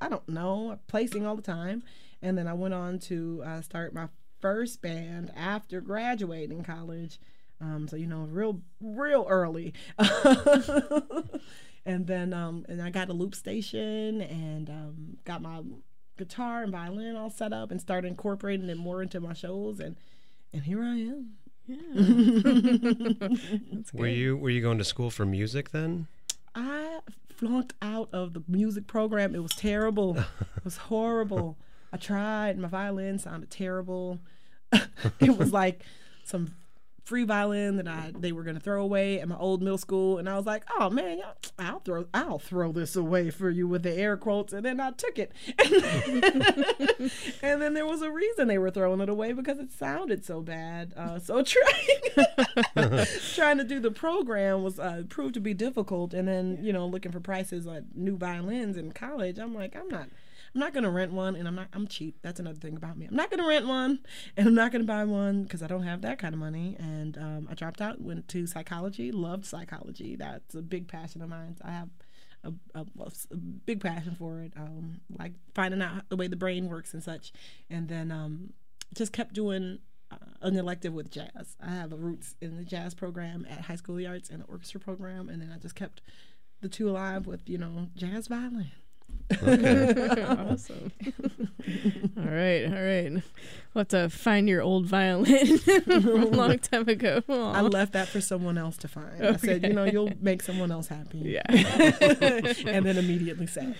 "I 0.00 0.08
don't 0.08 0.26
know. 0.26 0.72
I 0.72 0.78
play 0.86 1.06
sing 1.06 1.26
all 1.26 1.36
the 1.36 1.42
time." 1.42 1.82
And 2.22 2.38
then 2.38 2.48
I 2.48 2.54
went 2.54 2.72
on 2.72 2.98
to 3.00 3.42
uh, 3.44 3.60
start 3.60 3.92
my 3.92 4.08
first 4.40 4.80
band 4.80 5.30
after 5.36 5.82
graduating 5.82 6.64
college. 6.64 7.18
Um, 7.60 7.86
so 7.88 7.96
you 7.96 8.06
know, 8.06 8.26
real 8.30 8.62
real 8.80 9.26
early. 9.28 9.74
and 11.84 12.06
then 12.06 12.32
um, 12.32 12.64
and 12.68 12.80
I 12.80 12.90
got 12.90 13.10
a 13.10 13.12
loop 13.12 13.34
station 13.34 14.22
and 14.22 14.70
um, 14.70 15.16
got 15.24 15.42
my 15.42 15.60
guitar 16.16 16.62
and 16.62 16.72
violin 16.72 17.16
all 17.16 17.30
set 17.30 17.52
up 17.52 17.70
and 17.70 17.80
started 17.80 18.06
incorporating 18.06 18.68
it 18.68 18.76
more 18.76 19.02
into 19.02 19.20
my 19.20 19.32
shows 19.32 19.80
and 19.80 19.96
and 20.52 20.62
here 20.62 20.82
I 20.82 20.94
am. 20.94 21.32
Were 23.94 24.06
you 24.06 24.36
were 24.36 24.50
you 24.50 24.60
going 24.60 24.78
to 24.78 24.84
school 24.84 25.10
for 25.10 25.24
music 25.24 25.70
then? 25.70 26.06
I 26.54 27.00
flunked 27.34 27.72
out 27.80 28.10
of 28.12 28.34
the 28.34 28.42
music 28.46 28.86
program. 28.86 29.34
It 29.34 29.42
was 29.42 29.52
terrible. 29.52 30.18
it 30.56 30.64
was 30.64 30.76
horrible. 30.76 31.56
I 31.92 31.96
tried. 31.96 32.58
My 32.58 32.68
violin 32.68 33.18
sounded 33.18 33.50
terrible. 33.50 34.18
it 35.20 35.38
was 35.38 35.52
like 35.52 35.82
some 36.24 36.54
free 37.04 37.24
violin 37.24 37.76
that 37.76 37.86
I 37.86 38.12
they 38.18 38.32
were 38.32 38.42
gonna 38.42 38.60
throw 38.60 38.82
away 38.82 39.20
at 39.20 39.28
my 39.28 39.36
old 39.36 39.62
middle 39.62 39.78
school, 39.78 40.18
and 40.18 40.28
I 40.28 40.36
was 40.36 40.46
like, 40.46 40.64
"Oh 40.78 40.88
man, 40.90 41.18
y'all- 41.18 41.34
I'll 41.58 41.80
throw 41.80 42.06
I'll 42.14 42.38
throw 42.38 42.72
this 42.72 42.96
away 42.96 43.30
for 43.30 43.50
you 43.50 43.68
with 43.68 43.82
the 43.82 43.92
air 43.92 44.16
quotes," 44.16 44.52
and 44.52 44.64
then 44.64 44.80
I 44.80 44.90
took 44.92 45.18
it, 45.18 45.30
and 47.42 47.60
then 47.62 47.74
there 47.74 47.86
was 47.86 48.02
a 48.02 48.10
reason 48.10 48.48
they 48.48 48.58
were 48.58 48.70
throwing 48.70 49.00
it 49.00 49.08
away 49.08 49.32
because 49.32 49.58
it 49.58 49.72
sounded 49.72 50.24
so 50.24 50.40
bad. 50.40 50.92
Uh, 50.96 51.18
so 51.18 51.42
trying 52.74 53.06
trying 53.34 53.58
to 53.58 53.64
do 53.64 53.80
the 53.80 53.90
program 53.90 54.62
was 54.62 54.78
uh, 54.78 55.02
proved 55.08 55.34
to 55.34 55.40
be 55.40 55.54
difficult, 55.54 56.14
and 56.14 56.26
then 56.26 56.58
you 56.62 56.72
know 56.72 56.86
looking 56.86 57.12
for 57.12 57.20
prices 57.20 57.66
on 57.66 57.86
new 57.94 58.16
violins 58.16 58.76
in 58.76 58.92
college, 58.92 59.38
I'm 59.38 59.54
like, 59.54 59.76
I'm 59.76 59.88
not. 59.88 60.08
I'm 60.54 60.60
not 60.60 60.72
gonna 60.72 60.90
rent 60.90 61.12
one, 61.12 61.34
and 61.34 61.48
I'm 61.48 61.54
not. 61.56 61.68
I'm 61.72 61.88
cheap. 61.88 62.18
That's 62.22 62.38
another 62.38 62.58
thing 62.58 62.76
about 62.76 62.96
me. 62.96 63.06
I'm 63.06 63.16
not 63.16 63.30
gonna 63.30 63.46
rent 63.46 63.66
one, 63.66 63.98
and 64.36 64.46
I'm 64.46 64.54
not 64.54 64.70
gonna 64.70 64.84
buy 64.84 65.04
one 65.04 65.42
because 65.42 65.62
I 65.62 65.66
don't 65.66 65.82
have 65.82 66.02
that 66.02 66.18
kind 66.18 66.32
of 66.32 66.38
money. 66.38 66.76
And 66.78 67.18
um, 67.18 67.48
I 67.50 67.54
dropped 67.54 67.80
out, 67.80 68.00
went 68.00 68.28
to 68.28 68.46
psychology, 68.46 69.10
loved 69.10 69.46
psychology. 69.46 70.14
That's 70.14 70.54
a 70.54 70.62
big 70.62 70.86
passion 70.88 71.22
of 71.22 71.28
mine. 71.28 71.56
I 71.62 71.70
have. 71.72 71.88
A, 72.46 72.52
a, 72.74 72.84
a 73.00 73.36
big 73.36 73.80
passion 73.80 74.14
for 74.14 74.40
it, 74.40 74.52
um, 74.58 75.00
like 75.18 75.32
finding 75.54 75.80
out 75.80 76.10
the 76.10 76.16
way 76.16 76.26
the 76.26 76.36
brain 76.36 76.68
works 76.68 76.92
and 76.92 77.02
such, 77.02 77.32
and 77.70 77.88
then 77.88 78.12
um, 78.12 78.52
just 78.92 79.14
kept 79.14 79.32
doing 79.32 79.78
uh, 80.10 80.16
an 80.42 80.54
elective 80.54 80.92
with 80.92 81.10
jazz. 81.10 81.56
I 81.58 81.70
have 81.70 81.90
a 81.90 81.96
roots 81.96 82.36
in 82.42 82.58
the 82.58 82.64
jazz 82.64 82.92
program 82.92 83.46
at 83.48 83.62
High 83.62 83.76
School 83.76 83.94
of 83.94 84.00
the 84.00 84.06
Arts 84.06 84.28
and 84.28 84.42
the 84.42 84.46
orchestra 84.46 84.78
program, 84.78 85.30
and 85.30 85.40
then 85.40 85.52
I 85.54 85.58
just 85.58 85.74
kept 85.74 86.02
the 86.60 86.68
two 86.68 86.90
alive 86.90 87.26
with 87.26 87.48
you 87.48 87.56
know 87.56 87.88
jazz 87.96 88.26
violin. 88.26 88.72
awesome. 89.42 90.92
all 92.16 92.24
right, 92.24 92.64
all 92.64 92.82
right. 92.82 93.12
We'll 93.72 93.80
have 93.80 93.88
to 93.88 94.08
find 94.08 94.48
your 94.48 94.62
old 94.62 94.86
violin 94.86 95.58
from 95.58 96.06
a 96.06 96.26
long 96.26 96.58
time 96.58 96.88
ago. 96.88 97.22
I 97.28 97.60
left 97.62 97.92
that 97.94 98.06
for 98.08 98.20
someone 98.20 98.56
else 98.56 98.76
to 98.78 98.88
find. 98.88 99.20
Okay. 99.20 99.28
I 99.28 99.36
said, 99.36 99.62
you 99.64 99.72
know, 99.72 99.84
you'll 99.84 100.12
make 100.20 100.42
someone 100.42 100.70
else 100.70 100.88
happy. 100.88 101.18
Yeah. 101.18 101.42
and 101.48 102.86
then 102.86 102.96
immediately 102.98 103.46
sad. 103.46 103.74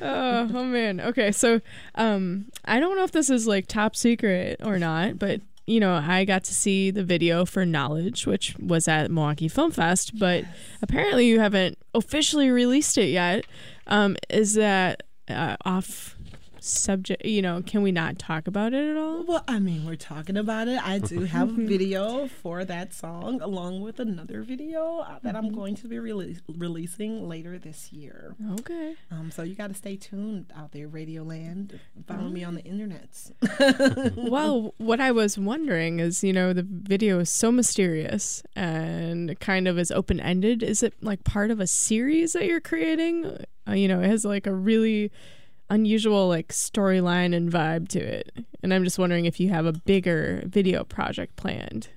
oh, 0.00 0.50
oh 0.54 0.64
man. 0.64 1.00
Okay, 1.00 1.32
so 1.32 1.60
um 1.96 2.46
I 2.64 2.80
don't 2.80 2.96
know 2.96 3.04
if 3.04 3.12
this 3.12 3.28
is 3.28 3.46
like 3.46 3.66
top 3.66 3.96
secret 3.96 4.60
or 4.64 4.78
not, 4.78 5.18
but 5.18 5.40
you 5.66 5.80
know, 5.80 5.94
I 5.94 6.24
got 6.24 6.44
to 6.44 6.54
see 6.54 6.90
the 6.90 7.04
video 7.04 7.44
for 7.44 7.64
Knowledge, 7.64 8.26
which 8.26 8.56
was 8.58 8.88
at 8.88 9.10
Milwaukee 9.10 9.48
Film 9.48 9.70
Fest, 9.70 10.18
but 10.18 10.42
yes. 10.42 10.54
apparently 10.82 11.26
you 11.26 11.40
haven't 11.40 11.78
officially 11.94 12.50
released 12.50 12.98
it 12.98 13.08
yet. 13.08 13.44
Um, 13.86 14.16
is 14.28 14.54
that 14.54 15.04
uh, 15.28 15.56
off 15.64 16.16
subject 16.62 17.24
you 17.24 17.42
know 17.42 17.62
can 17.62 17.82
we 17.82 17.92
not 17.92 18.18
talk 18.18 18.46
about 18.46 18.72
it 18.72 18.90
at 18.90 18.96
all? 18.96 19.24
Well 19.24 19.44
i 19.48 19.58
mean 19.58 19.84
we're 19.84 19.96
talking 19.96 20.36
about 20.36 20.68
it. 20.68 20.80
I 20.84 20.98
do 20.98 21.20
have 21.22 21.50
a 21.50 21.52
video 21.62 22.28
for 22.28 22.64
that 22.64 22.92
song 22.94 23.40
along 23.40 23.82
with 23.82 23.98
another 24.00 24.42
video 24.42 24.98
uh, 24.98 25.18
that 25.22 25.36
i'm 25.36 25.46
mm-hmm. 25.46 25.54
going 25.54 25.74
to 25.76 25.88
be 25.88 25.96
rele- 25.96 26.40
releasing 26.56 27.28
later 27.28 27.58
this 27.58 27.92
year. 27.92 28.34
Okay. 28.60 28.94
Um 29.10 29.30
so 29.30 29.42
you 29.42 29.54
got 29.54 29.68
to 29.68 29.74
stay 29.74 29.96
tuned 29.96 30.52
out 30.56 30.72
there 30.72 30.88
radio 30.88 31.22
land. 31.22 31.78
Follow 32.06 32.28
me 32.28 32.44
on 32.44 32.54
the 32.54 32.62
internets. 32.62 33.32
Well 34.32 34.74
what 34.78 35.00
i 35.00 35.10
was 35.10 35.36
wondering 35.38 36.00
is 36.00 36.22
you 36.22 36.32
know 36.32 36.52
the 36.52 36.66
video 36.68 37.18
is 37.20 37.30
so 37.30 37.50
mysterious 37.52 38.42
and 38.54 39.38
kind 39.40 39.68
of 39.68 39.78
is 39.78 39.90
open-ended. 39.90 40.62
Is 40.62 40.82
it 40.82 40.94
like 41.00 41.24
part 41.24 41.50
of 41.50 41.60
a 41.60 41.66
series 41.66 42.32
that 42.32 42.46
you're 42.46 42.60
creating? 42.60 43.44
Uh, 43.68 43.72
you 43.72 43.88
know 43.88 44.00
it 44.00 44.06
has 44.06 44.24
like 44.24 44.46
a 44.46 44.54
really 44.54 45.10
unusual 45.72 46.28
like 46.28 46.48
storyline 46.48 47.34
and 47.34 47.50
vibe 47.50 47.88
to 47.88 47.98
it. 47.98 48.44
And 48.62 48.72
I'm 48.72 48.84
just 48.84 48.98
wondering 48.98 49.24
if 49.24 49.40
you 49.40 49.48
have 49.48 49.64
a 49.64 49.72
bigger 49.72 50.44
video 50.46 50.84
project 50.84 51.36
planned. 51.36 51.88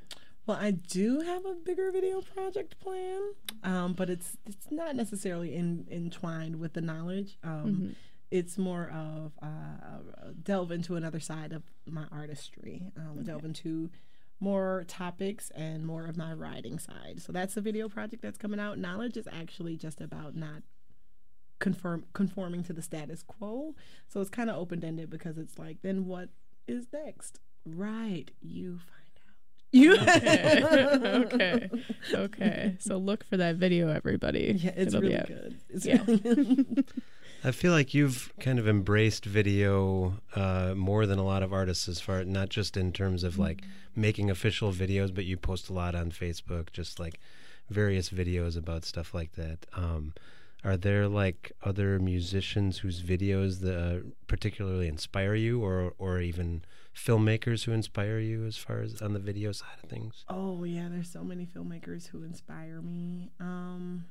Well, 0.48 0.58
I 0.60 0.72
do 0.72 1.20
have 1.22 1.46
a 1.46 1.54
bigger 1.54 1.92
video 1.92 2.22
project 2.22 2.80
plan, 2.80 3.34
um, 3.64 3.94
but 3.94 4.10
it's 4.10 4.38
it's 4.46 4.68
not 4.72 4.96
necessarily 4.96 5.56
in, 5.56 5.88
entwined 5.92 6.60
with 6.60 6.74
the 6.74 6.82
knowledge. 6.82 7.38
Um, 7.44 7.66
mm-hmm. 7.66 7.90
It's 8.32 8.58
more 8.58 8.90
of 8.92 9.32
uh, 9.42 10.32
delve 10.42 10.72
into 10.72 10.96
another 10.96 11.20
side 11.20 11.52
of 11.52 11.64
my 11.86 12.06
artistry, 12.12 12.92
um, 12.98 13.18
okay. 13.18 13.24
delve 13.24 13.46
into 13.46 13.90
more 14.40 14.84
topics 14.88 15.52
and 15.52 15.86
more 15.86 16.06
of 16.06 16.18
my 16.18 16.34
writing 16.34 16.80
side. 16.80 17.22
So 17.22 17.32
that's 17.32 17.56
the 17.56 17.62
video 17.62 17.90
project 17.90 18.22
that's 18.22 18.38
coming 18.38 18.60
out. 18.60 18.78
Knowledge 18.78 19.18
is 19.18 19.28
actually 19.32 19.78
just 19.78 20.02
about 20.02 20.36
not 20.36 20.62
conform 21.60 22.06
conforming 22.14 22.64
to 22.64 22.74
the 22.74 22.82
status 22.82 23.24
quo. 23.24 23.76
So 24.08 24.22
it's 24.22 24.30
kind 24.30 24.50
of 24.50 24.58
open 24.58 24.84
ended 24.84 25.10
because 25.10 25.38
it's 25.38 25.58
like, 25.58 25.82
then 25.82 26.06
what 26.06 26.30
is 26.68 26.88
next? 26.94 27.40
Right, 27.66 28.30
you 28.42 28.80
find 28.80 29.06
out. 29.28 29.36
You 29.72 29.94
okay. 29.94 30.64
okay. 31.34 31.70
Okay. 32.14 32.76
So 32.80 32.98
look 32.98 33.24
for 33.24 33.38
that 33.38 33.56
video, 33.56 33.90
everybody. 33.90 34.60
Yeah, 34.60 34.72
it's 34.76 34.94
It'll 34.94 35.02
really 35.02 35.24
good. 35.28 35.60
It's 35.70 35.86
yeah. 35.86 36.04
Really 36.06 36.86
I 37.44 37.52
feel 37.52 37.72
like 37.72 37.94
you've 37.94 38.34
kind 38.40 38.58
of 38.58 38.68
embraced 38.68 39.24
video 39.24 40.20
uh, 40.36 40.74
more 40.76 41.06
than 41.06 41.20
a 41.20 41.24
lot 41.24 41.44
of 41.44 41.54
artists, 41.54 41.88
as 41.88 42.02
far 42.02 42.24
not 42.24 42.50
just 42.50 42.76
in 42.76 42.92
terms 42.92 43.24
of 43.24 43.38
like 43.38 43.62
making 43.96 44.32
official 44.32 44.72
videos, 44.72 45.14
but 45.14 45.26
you 45.26 45.38
post 45.38 45.70
a 45.70 45.74
lot 45.74 45.94
on 45.94 46.10
Facebook, 46.10 46.72
just 46.72 47.00
like 47.00 47.20
various 47.70 48.10
videos 48.10 48.58
about 48.58 48.84
stuff 48.84 49.14
like 49.14 49.34
that. 49.34 49.60
Um, 49.76 50.14
are 50.66 50.76
there 50.76 51.08
like 51.08 51.52
other 51.64 52.00
musicians 52.00 52.80
whose 52.80 53.02
videos 53.02 53.62
that 53.62 53.78
uh, 53.78 54.00
particularly 54.28 54.88
inspire 54.88 55.36
you, 55.36 55.64
or 55.64 55.94
or 56.00 56.20
even 56.20 56.64
filmmakers 56.96 57.66
who 57.66 57.72
inspire 57.72 58.20
you 58.20 58.46
as 58.46 58.58
far 58.58 58.82
as 58.82 59.02
on 59.02 59.14
the 59.14 59.20
video 59.20 59.52
side 59.52 59.78
of 59.84 59.90
things? 59.90 60.26
Oh 60.28 60.64
yeah, 60.64 60.88
there's 60.90 61.12
so 61.12 61.24
many 61.24 61.46
filmmakers 61.46 62.08
who 62.08 62.24
inspire 62.24 62.82
me. 62.82 63.30
Um, 63.40 64.06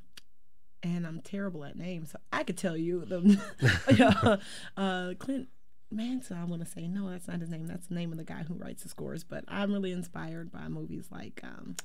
and 0.83 1.07
I'm 1.07 1.21
terrible 1.21 1.65
at 1.65 1.77
names. 1.77 2.13
So 2.13 2.19
I 2.33 2.45
could 2.45 2.59
tell 2.59 2.77
you 2.77 3.05
the 3.05 4.41
uh, 4.77 5.15
Clint 5.19 5.49
Mansell. 5.91 6.37
I 6.37 6.45
want 6.45 6.65
to 6.65 6.71
say 6.71 6.87
no, 6.87 7.11
that's 7.11 7.27
not 7.27 7.41
his 7.41 7.51
name. 7.51 7.67
That's 7.67 7.89
the 7.89 7.95
name 7.95 8.13
of 8.13 8.19
the 8.19 8.25
guy 8.25 8.45
who 8.47 8.55
writes 8.55 8.83
the 8.85 8.89
scores. 8.89 9.25
But 9.25 9.45
I'm 9.49 9.73
really 9.73 9.93
inspired 9.93 10.53
by 10.53 10.69
movies 10.69 11.09
like 11.11 11.41
um, 11.43 11.77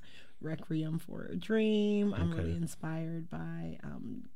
Requiem 0.41 0.99
for 0.99 1.25
a 1.25 1.35
Dream. 1.35 2.13
I'm 2.13 2.31
okay. 2.31 2.41
really 2.41 2.55
inspired 2.55 3.29
by 3.29 3.79
um, 3.83 4.29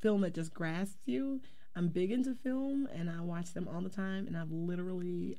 film 0.00 0.22
that 0.22 0.34
just 0.34 0.54
grasps 0.54 1.06
you. 1.06 1.40
I'm 1.76 1.88
big 1.88 2.10
into 2.10 2.34
film 2.34 2.88
and 2.92 3.08
I 3.08 3.20
watch 3.20 3.52
them 3.52 3.68
all 3.68 3.80
the 3.80 3.88
time 3.88 4.26
and 4.26 4.36
I've 4.36 4.50
literally 4.50 5.38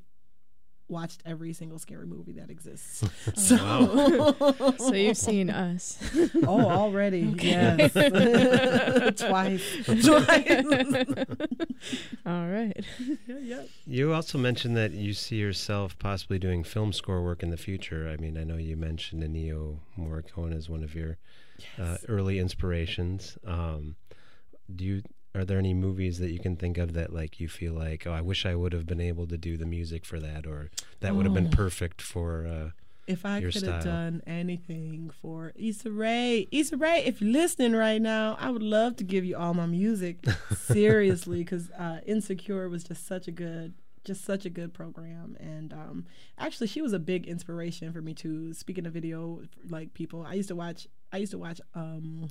watched 0.90 1.22
every 1.24 1.52
single 1.52 1.78
scary 1.78 2.06
movie 2.06 2.32
that 2.32 2.50
exists. 2.50 3.04
so, 3.34 4.34
so 4.78 4.94
you've 4.94 5.16
seen 5.16 5.48
us. 5.48 5.98
oh, 6.46 6.68
already. 6.68 7.20
Yes. 7.40 7.92
Twice. 9.18 9.62
Twice. 9.84 10.64
All 12.26 12.48
right. 12.48 12.84
Yeah, 13.26 13.38
yeah. 13.40 13.62
You 13.86 14.12
also 14.12 14.36
mentioned 14.36 14.76
that 14.76 14.92
you 14.92 15.14
see 15.14 15.36
yourself 15.36 15.98
possibly 15.98 16.38
doing 16.38 16.64
film 16.64 16.92
score 16.92 17.22
work 17.22 17.42
in 17.42 17.50
the 17.50 17.56
future. 17.56 18.08
I 18.08 18.16
mean, 18.16 18.36
I 18.36 18.44
know 18.44 18.56
you 18.56 18.76
mentioned 18.76 19.22
Ennio 19.22 19.78
Morricone 19.98 20.54
as 20.54 20.68
one 20.68 20.82
of 20.82 20.94
your 20.94 21.16
yes. 21.58 21.68
uh, 21.78 21.98
early 22.08 22.38
inspirations. 22.38 23.38
Um, 23.46 23.96
do 24.76 24.84
you 24.84 25.02
are 25.34 25.44
there 25.44 25.58
any 25.58 25.74
movies 25.74 26.18
that 26.18 26.32
you 26.32 26.40
can 26.40 26.56
think 26.56 26.76
of 26.76 26.92
that 26.94 27.12
like 27.12 27.38
you 27.38 27.48
feel 27.48 27.72
like 27.72 28.06
oh 28.06 28.12
I 28.12 28.20
wish 28.20 28.44
I 28.44 28.54
would 28.54 28.72
have 28.72 28.86
been 28.86 29.00
able 29.00 29.26
to 29.28 29.36
do 29.36 29.56
the 29.56 29.66
music 29.66 30.04
for 30.04 30.18
that 30.18 30.46
or 30.46 30.70
that 31.00 31.14
would 31.14 31.24
have 31.24 31.34
been 31.34 31.50
oh. 31.52 31.56
perfect 31.56 32.02
for 32.02 32.46
uh, 32.46 32.70
if 33.10 33.26
I 33.26 33.40
could 33.40 33.62
have 33.64 33.82
done 33.82 34.22
anything 34.24 35.10
for 35.20 35.52
Issa 35.56 35.90
Rae, 35.90 36.46
Issa 36.52 36.76
Rae, 36.76 37.02
if 37.04 37.20
you're 37.20 37.32
listening 37.32 37.72
right 37.72 38.00
now, 38.00 38.36
I 38.38 38.50
would 38.50 38.62
love 38.62 38.94
to 38.96 39.04
give 39.04 39.24
you 39.24 39.36
all 39.36 39.52
my 39.52 39.66
music. 39.66 40.24
Seriously, 40.56 41.38
because 41.38 41.70
uh, 41.72 42.00
Insecure 42.06 42.68
was 42.68 42.84
just 42.84 43.08
such 43.08 43.26
a 43.26 43.32
good, 43.32 43.74
just 44.04 44.24
such 44.24 44.44
a 44.46 44.50
good 44.50 44.72
program, 44.72 45.36
and 45.40 45.72
um, 45.72 46.06
actually, 46.38 46.68
she 46.68 46.82
was 46.82 46.92
a 46.92 47.00
big 47.00 47.26
inspiration 47.26 47.92
for 47.92 48.00
me 48.00 48.14
too. 48.14 48.54
Speaking 48.54 48.86
of 48.86 48.92
video, 48.92 49.42
like 49.68 49.92
people, 49.92 50.24
I 50.24 50.34
used 50.34 50.48
to 50.48 50.54
watch, 50.56 50.86
I 51.12 51.16
used 51.16 51.32
to 51.32 51.38
watch. 51.38 51.60
Um, 51.74 52.30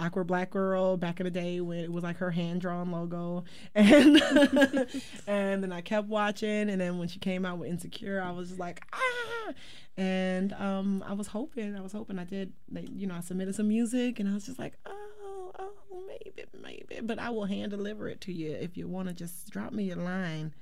awkward 0.00 0.26
black 0.26 0.50
girl 0.50 0.96
back 0.96 1.18
in 1.20 1.24
the 1.24 1.30
day 1.30 1.60
when 1.60 1.78
it 1.78 1.92
was 1.92 2.04
like 2.04 2.18
her 2.18 2.30
hand 2.30 2.60
drawn 2.60 2.90
logo. 2.90 3.44
And 3.74 4.16
and 5.26 5.62
then 5.62 5.72
I 5.72 5.80
kept 5.80 6.08
watching 6.08 6.70
and 6.70 6.80
then 6.80 6.98
when 6.98 7.08
she 7.08 7.18
came 7.18 7.44
out 7.44 7.58
with 7.58 7.68
insecure 7.68 8.20
I 8.20 8.30
was 8.30 8.48
just 8.48 8.60
like 8.60 8.82
ah! 8.92 9.52
And 9.96 10.52
um 10.54 11.04
I 11.06 11.12
was 11.14 11.28
hoping 11.28 11.76
I 11.76 11.80
was 11.80 11.92
hoping 11.92 12.18
I 12.18 12.24
did 12.24 12.52
you 12.72 13.06
know 13.06 13.14
I 13.14 13.20
submitted 13.20 13.54
some 13.54 13.68
music 13.68 14.20
and 14.20 14.28
I 14.28 14.34
was 14.34 14.46
just 14.46 14.58
like 14.58 14.74
oh 14.86 15.52
oh 15.58 15.72
maybe 16.06 16.44
maybe. 16.62 17.00
But 17.02 17.18
I 17.18 17.30
will 17.30 17.46
hand 17.46 17.70
deliver 17.70 18.08
it 18.08 18.20
to 18.22 18.32
you. 18.32 18.52
If 18.52 18.76
you 18.76 18.88
want 18.88 19.08
to 19.08 19.14
just 19.14 19.50
drop 19.50 19.72
me 19.72 19.90
a 19.90 19.96
line 19.96 20.54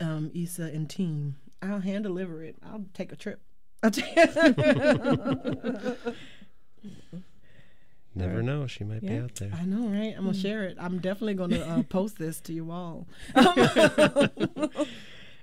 um 0.00 0.30
Issa 0.34 0.64
and 0.64 0.88
team 0.88 1.36
I'll 1.62 1.80
hand 1.80 2.04
deliver 2.04 2.42
it. 2.44 2.56
I'll 2.64 2.84
take 2.94 3.12
a 3.12 3.16
trip 3.16 3.40
Never 8.18 8.42
know. 8.42 8.66
She 8.66 8.84
might 8.84 9.02
yeah. 9.02 9.10
be 9.10 9.18
out 9.18 9.34
there. 9.36 9.50
I 9.54 9.64
know, 9.64 9.88
right? 9.88 10.14
I'm 10.16 10.24
gonna 10.24 10.36
mm. 10.36 10.42
share 10.42 10.64
it. 10.64 10.76
I'm 10.80 10.98
definitely 10.98 11.34
gonna 11.34 11.60
uh, 11.60 11.82
post 11.88 12.18
this 12.18 12.40
to 12.42 12.52
you 12.52 12.70
all. 12.70 13.06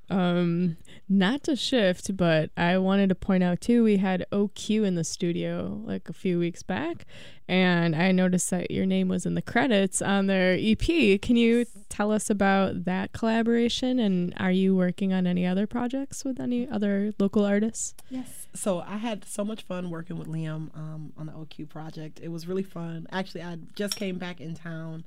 um, 0.09 0.77
not 1.07 1.43
to 1.43 1.55
shift, 1.55 2.15
but 2.17 2.49
I 2.57 2.77
wanted 2.77 3.09
to 3.09 3.15
point 3.15 3.43
out 3.43 3.61
too. 3.61 3.83
We 3.83 3.97
had 3.97 4.25
OQ 4.31 4.85
in 4.85 4.95
the 4.95 5.03
studio 5.03 5.81
like 5.85 6.09
a 6.09 6.13
few 6.13 6.37
weeks 6.37 6.63
back, 6.63 7.05
and 7.47 7.95
I 7.95 8.11
noticed 8.11 8.49
that 8.49 8.71
your 8.71 8.85
name 8.85 9.07
was 9.07 9.25
in 9.25 9.35
the 9.35 9.41
credits 9.41 10.01
on 10.01 10.27
their 10.27 10.57
EP. 10.59 11.21
Can 11.21 11.35
you 11.35 11.65
tell 11.89 12.11
us 12.11 12.29
about 12.29 12.85
that 12.85 13.13
collaboration? 13.13 13.99
And 13.99 14.33
are 14.37 14.51
you 14.51 14.75
working 14.75 15.13
on 15.13 15.25
any 15.25 15.45
other 15.45 15.65
projects 15.65 16.25
with 16.25 16.39
any 16.39 16.67
other 16.67 17.13
local 17.19 17.45
artists? 17.45 17.95
Yes 18.09 18.44
so 18.55 18.79
I 18.79 18.97
had 18.97 19.25
so 19.25 19.43
much 19.43 19.63
fun 19.63 19.89
working 19.89 20.17
with 20.17 20.27
Liam 20.27 20.75
um, 20.75 21.13
on 21.17 21.27
the 21.27 21.33
OQ 21.33 21.69
project. 21.69 22.19
It 22.23 22.29
was 22.29 22.47
really 22.47 22.63
fun. 22.63 23.07
Actually, 23.11 23.43
I 23.43 23.57
just 23.75 23.95
came 23.95 24.17
back 24.17 24.41
in 24.41 24.55
town 24.55 25.05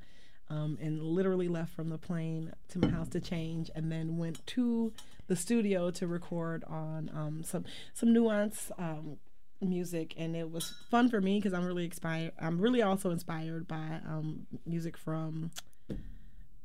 um, 0.50 0.78
and 0.80 1.02
literally 1.02 1.48
left 1.48 1.74
from 1.74 1.88
the 1.88 1.98
plane 1.98 2.52
to 2.68 2.78
my 2.78 2.88
house 2.88 3.08
to 3.10 3.20
change, 3.20 3.70
and 3.74 3.90
then 3.90 4.16
went 4.16 4.46
to 4.48 4.92
the 5.26 5.36
studio 5.36 5.90
to 5.90 6.06
record 6.06 6.64
on 6.64 7.10
um, 7.14 7.42
some 7.44 7.64
some 7.94 8.12
nuance 8.12 8.70
um, 8.78 9.18
music, 9.60 10.14
and 10.16 10.36
it 10.36 10.50
was 10.50 10.74
fun 10.90 11.10
for 11.10 11.20
me 11.20 11.38
because 11.38 11.52
I'm 11.52 11.66
really 11.66 11.84
inspired. 11.84 12.32
I'm 12.40 12.60
really 12.60 12.82
also 12.82 13.10
inspired 13.10 13.68
by 13.68 14.00
um, 14.06 14.46
music 14.66 14.96
from 14.96 15.50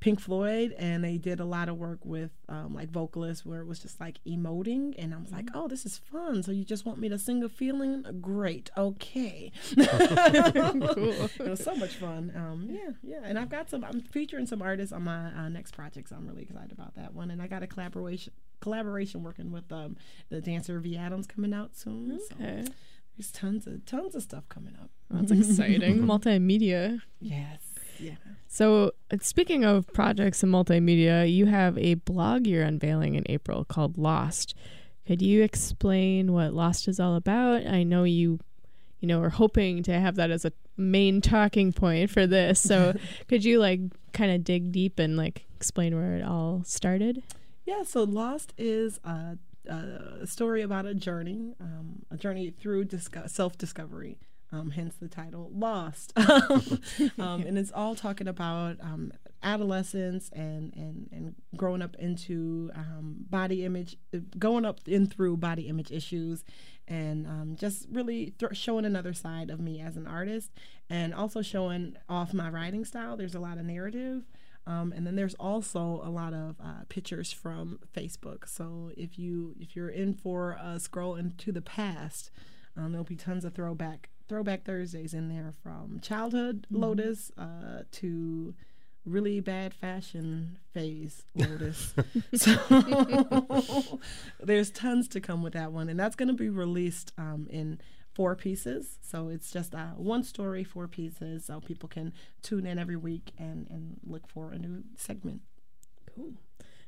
Pink 0.04 0.20
Floyd, 0.20 0.76
and 0.78 1.01
they 1.01 1.18
did 1.18 1.39
a 1.39 1.45
lot 1.45 1.70
of 1.70 1.78
work 1.78 1.99
with 2.04 2.32
um, 2.49 2.76
like 2.76 2.89
vocalists 2.89 3.45
where 3.45 3.62
it 3.62 3.66
was 3.66 3.80
just 3.80 4.01
like 4.01 4.20
emoting, 4.28 4.93
and 4.97 5.14
I 5.14 5.18
was 5.18 5.32
like, 5.32 5.47
oh, 5.54 5.70
this 5.70 5.86
is 5.86 5.97
fun. 5.97 6.43
So 6.43 6.51
you 6.51 6.66
just 6.66 6.86
want 6.86 6.99
me 6.99 7.08
to 7.08 7.18
sing 7.18 7.41
a 7.41 7.47
feeling? 7.47 8.04
Great, 8.20 8.70
okay. 8.76 9.54
cool. 9.78 9.86
It 11.39 11.49
was 11.49 11.64
so 11.64 11.74
much 11.76 11.95
fun. 11.95 12.34
Um, 12.36 12.68
yeah, 12.70 12.91
yeah, 13.01 13.22
and 13.24 13.39
I've 13.39 13.47
got 13.47 13.70
some. 13.70 13.86
I'm 13.86 14.01
featuring 14.01 14.45
some 14.45 14.62
artists 14.62 14.91
on 14.91 15.06
my 15.06 15.28
uh, 15.28 15.47
next 15.47 15.72
project, 15.72 16.10
so 16.10 16.18
I'm 16.18 16.28
really 16.28 16.41
excited 16.41 16.74
about 16.74 16.95
that 16.95 17.14
one. 17.14 17.32
And 17.32 17.41
I 17.41 17.47
got 17.47 17.64
a 17.64 17.68
collaboration 17.68 18.34
collaboration 18.60 19.24
working 19.24 19.54
with 19.54 19.72
um, 19.72 19.95
the 20.28 20.41
dancer 20.41 20.82
V 20.82 20.97
Adams 20.97 21.28
coming 21.28 21.54
out 21.54 21.78
soon. 21.78 22.20
Okay. 22.34 22.66
So 22.66 22.74
there's 23.18 23.32
tons 23.32 23.68
of 23.68 23.86
tons 23.86 24.16
of 24.16 24.24
stuff 24.24 24.49
coming 24.49 24.76
up. 24.82 24.89
That's 25.10 25.32
exciting. 25.32 25.99
Multimedia. 26.04 26.99
Yes. 27.22 27.73
Yeah. 28.00 28.16
So, 28.48 28.91
uh, 29.12 29.18
speaking 29.22 29.66
of 29.66 29.91
projects 29.94 30.44
and 30.44 30.54
multimedia, 30.54 31.32
you 31.32 31.48
have 31.48 31.78
a 31.78 31.96
blog 31.96 32.46
you're 32.46 32.64
unveiling 32.64 33.16
in 33.16 33.24
April 33.28 33.66
called 33.66 33.98
Lost. 33.98 34.54
Could 35.08 35.22
you 35.24 35.41
explain 35.41 36.32
what 36.32 36.54
Lost 36.54 36.88
is 36.88 37.00
all 37.00 37.16
about? 37.16 37.66
I 37.66 37.82
know 37.82 38.04
you, 38.04 38.39
you 39.00 39.08
know, 39.08 39.22
are 39.22 39.32
hoping 39.32 39.82
to 39.84 40.00
have 40.00 40.16
that 40.18 40.30
as 40.30 40.46
a 40.46 40.52
main 40.78 41.20
talking 41.20 41.74
point 41.74 42.12
for 42.12 42.28
this. 42.28 42.62
So, 42.62 42.94
could 43.28 43.44
you 43.44 43.60
like 43.60 43.80
kind 44.14 44.32
of 44.32 44.44
dig 44.44 44.72
deep 44.72 45.00
and 45.00 45.18
like 45.18 45.46
explain 45.56 45.96
where 45.96 46.18
it 46.18 46.24
all 46.24 46.62
started? 46.64 47.24
Yeah. 47.66 47.82
So, 47.84 48.04
Lost 48.04 48.54
is 48.56 49.00
a, 49.04 49.38
a 49.68 50.28
story 50.28 50.62
about 50.62 50.86
a 50.86 50.94
journey, 50.94 51.56
um, 51.60 52.04
a 52.12 52.18
journey 52.18 52.52
through 52.52 52.86
disco- 52.86 53.26
self 53.26 53.58
discovery 53.58 54.20
um, 54.54 54.72
hence 54.72 54.95
the 54.95 55.08
title 55.08 55.49
Lost. 55.54 56.14
um, 56.18 56.80
and 57.18 57.58
it's 57.58 57.72
all 57.72 57.95
talking 57.95 58.28
about 58.28 58.78
um, 58.82 59.12
adolescence 59.41 60.30
and, 60.34 60.74
and, 60.76 61.10
and 61.12 61.36
growing 61.58 61.82
up 61.82 61.95
into 61.97 62.70
um, 62.76 63.16
body 63.30 63.66
image, 63.66 63.97
going 64.38 64.64
up 64.64 64.80
in 64.88 65.08
through 65.08 65.38
body 65.38 65.64
image 65.64 65.91
issues, 65.91 66.43
and 66.88 67.58
just 67.58 67.88
really 67.91 68.34
th- 68.38 68.56
showing 68.56 68.86
another 68.86 69.14
side 69.14 69.49
of 69.49 69.60
me 69.60 69.82
as 69.82 69.97
an 69.97 70.06
artist, 70.06 70.51
and 70.89 71.14
also 71.14 71.41
showing 71.41 71.95
off 72.08 72.34
my 72.34 72.49
writing 72.49 72.86
style. 72.86 73.18
There's 73.18 73.36
a 73.36 73.39
lot 73.39 73.58
of 73.58 73.66
narrative. 73.66 74.24
Um, 74.66 74.93
and 74.95 75.06
then 75.06 75.18
there's 75.18 75.36
also 75.36 76.01
a 76.04 76.10
lot 76.10 76.34
of 76.34 76.56
uh, 76.64 76.84
pictures 76.88 77.34
from 77.34 77.80
Facebook. 77.93 78.47
So 78.47 78.91
if 78.95 79.20
you 79.20 79.56
if 79.60 79.76
you're 79.76 79.89
in 79.89 80.14
for 80.14 80.58
a 80.62 80.80
scroll 80.80 81.16
into 81.16 81.51
the 81.51 81.62
past, 81.62 82.32
um, 82.78 82.91
there'll 82.91 83.04
be 83.04 83.18
tons 83.18 83.43
of 83.43 83.54
throwback 83.54 84.10
Throwback 84.28 84.64
Thursdays 84.64 85.14
in 85.14 85.30
there 85.30 85.54
from 85.64 86.00
childhood 86.02 86.68
mm-hmm. 86.72 86.82
Lotus 86.82 87.32
uh, 87.38 87.84
to 87.92 88.54
really 89.06 89.40
bad 89.40 89.74
fashion 89.74 90.58
phase 90.74 91.24
Lotus. 91.36 91.94
so 92.34 94.00
there's 94.40 94.72
tons 94.72 95.08
to 95.10 95.20
come 95.20 95.44
with 95.44 95.54
that 95.54 95.72
one, 95.72 95.90
and 95.90 96.00
that's 96.00 96.16
going 96.16 96.30
to 96.30 96.34
be 96.34 96.50
released 96.50 97.12
um, 97.18 97.48
in 97.50 97.80
four 98.14 98.36
pieces. 98.36 99.00
So 99.02 99.30
it's 99.30 99.52
just 99.52 99.76
uh, 99.76 99.88
one 99.98 100.24
story, 100.24 100.64
four 100.64 100.88
pieces, 100.88 101.46
so 101.46 101.60
people 101.60 101.90
can 101.90 102.14
tune 102.42 102.66
in 102.66 102.80
every 102.80 102.96
week 102.96 103.32
and 103.38 103.68
and 103.70 104.00
look 104.06 104.28
for 104.28 104.52
a 104.52 104.58
new 104.58 104.84
segment. 104.96 105.42
Cool. 106.16 106.34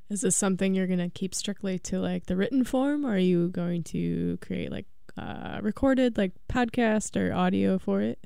Is 0.07 0.21
this 0.21 0.35
something 0.35 0.75
you're 0.75 0.85
going 0.85 0.99
to 0.99 1.09
keep 1.09 1.33
strictly 1.33 1.79
to 1.79 1.99
like 1.99 2.27
the 2.27 2.35
written 2.35 2.63
form, 2.63 3.05
or 3.05 3.15
are 3.15 3.17
you 3.17 3.49
going 3.49 3.83
to 3.85 4.37
create 4.39 4.71
like 4.71 4.85
uh, 5.17 5.59
recorded 5.61 6.17
like 6.17 6.33
podcast 6.49 7.15
or 7.19 7.33
audio 7.33 7.77
for 7.77 8.01
it? 8.01 8.19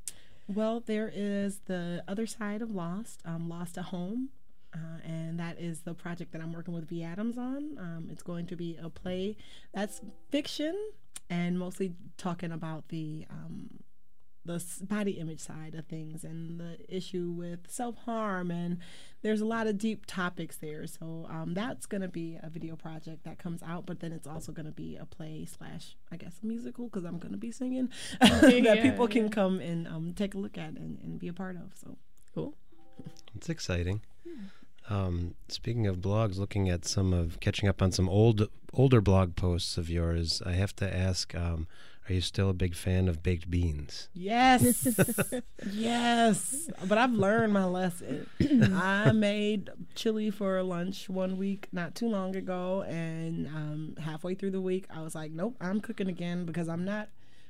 Well, 0.47 0.79
there 0.79 1.11
is 1.13 1.59
the 1.65 2.03
other 2.07 2.25
side 2.25 2.61
of 2.61 2.71
Lost, 2.71 3.21
um, 3.23 3.47
Lost 3.47 3.77
at 3.77 3.85
Home, 3.85 4.29
uh, 4.73 4.99
and 5.03 5.39
that 5.39 5.59
is 5.59 5.81
the 5.81 5.93
project 5.93 6.31
that 6.31 6.41
I'm 6.41 6.53
working 6.53 6.73
with 6.73 6.89
V 6.89 7.03
Adams 7.03 7.37
on. 7.37 7.77
Um, 7.77 8.07
it's 8.11 8.23
going 8.23 8.47
to 8.47 8.55
be 8.55 8.77
a 8.81 8.89
play 8.89 9.37
that's 9.73 10.01
fiction 10.31 10.75
and 11.29 11.59
mostly 11.59 11.93
talking 12.17 12.51
about 12.51 12.87
the 12.89 13.25
um, 13.29 13.69
the 14.45 14.63
body 14.81 15.11
image 15.11 15.39
side 15.39 15.75
of 15.75 15.85
things 15.85 16.23
and 16.23 16.59
the 16.59 16.77
issue 16.87 17.29
with 17.29 17.69
self 17.69 17.97
harm 18.05 18.51
and 18.51 18.77
there's 19.21 19.41
a 19.41 19.45
lot 19.45 19.67
of 19.67 19.77
deep 19.77 20.05
topics 20.05 20.57
there. 20.57 20.87
So 20.87 21.27
um, 21.29 21.53
that's 21.53 21.85
going 21.85 22.01
to 22.01 22.07
be 22.07 22.37
a 22.41 22.49
video 22.49 22.75
project 22.75 23.25
that 23.25 23.37
comes 23.37 23.61
out, 23.61 23.85
but 23.85 23.99
then 23.99 24.13
it's 24.13 24.27
also 24.27 24.51
going 24.51 24.65
to 24.65 24.71
be 24.71 24.95
a 24.95 25.05
play 25.05 25.45
slash 25.45 25.97
I 26.11 26.15
guess 26.15 26.39
a 26.41 26.45
musical 26.45 26.85
because 26.85 27.03
I'm 27.03 27.17
going 27.17 27.33
to 27.33 27.37
be 27.37 27.51
singing 27.51 27.89
that 28.21 28.61
yeah, 28.61 28.81
people 28.81 29.07
can 29.07 29.29
come 29.29 29.59
and 29.59 29.87
um, 29.87 30.13
take 30.15 30.35
a 30.35 30.37
look 30.37 30.57
at 30.57 30.69
and, 30.69 30.99
and 31.03 31.19
be 31.19 31.27
a 31.27 31.33
part 31.33 31.57
of. 31.57 31.73
So 31.75 31.97
cool. 32.33 32.55
It's 33.35 33.49
exciting. 33.49 34.01
Um, 34.89 35.35
speaking 35.47 35.85
of 35.85 35.97
blogs, 35.97 36.37
looking 36.37 36.67
at 36.69 36.83
some 36.85 37.13
of 37.13 37.39
catching 37.39 37.69
up 37.69 37.81
on 37.81 37.91
some 37.91 38.09
old 38.09 38.49
older 38.73 39.01
blog 39.01 39.35
posts 39.35 39.77
of 39.77 39.89
yours, 39.89 40.41
I 40.45 40.53
have 40.53 40.75
to 40.77 40.95
ask: 40.95 41.35
um, 41.35 41.67
are 42.10 42.14
you 42.14 42.22
still 42.22 42.49
a 42.49 42.53
big 42.53 42.76
fan 42.76 43.07
of 43.07 43.22
baked 43.22 43.49
beans? 43.49 44.10
Yes. 44.14 44.88
yes. 45.72 46.70
But 46.86 46.97
I've 46.97 47.14
learned 47.14 47.53
my 47.53 47.66
lesson. 47.66 48.28
I 48.74 49.12
made 49.12 49.70
chili 49.95 50.32
for 50.32 50.62
lunch 50.64 51.07
one 51.10 51.38
week 51.38 51.68
not 51.72 51.95
too 51.95 52.07
long 52.07 52.36
ago. 52.36 52.84
And 52.84 53.47
um, 53.47 53.95
halfway 54.01 54.34
through 54.34 54.51
the 54.51 54.62
week, 54.62 54.86
I 54.89 55.01
was 55.01 55.14
like, 55.14 55.32
nope, 55.32 55.55
I'm 55.62 55.82
cooking 55.82 56.07
again 56.07 56.45
because 56.45 56.68
I'm 56.68 56.84
not 56.84 57.10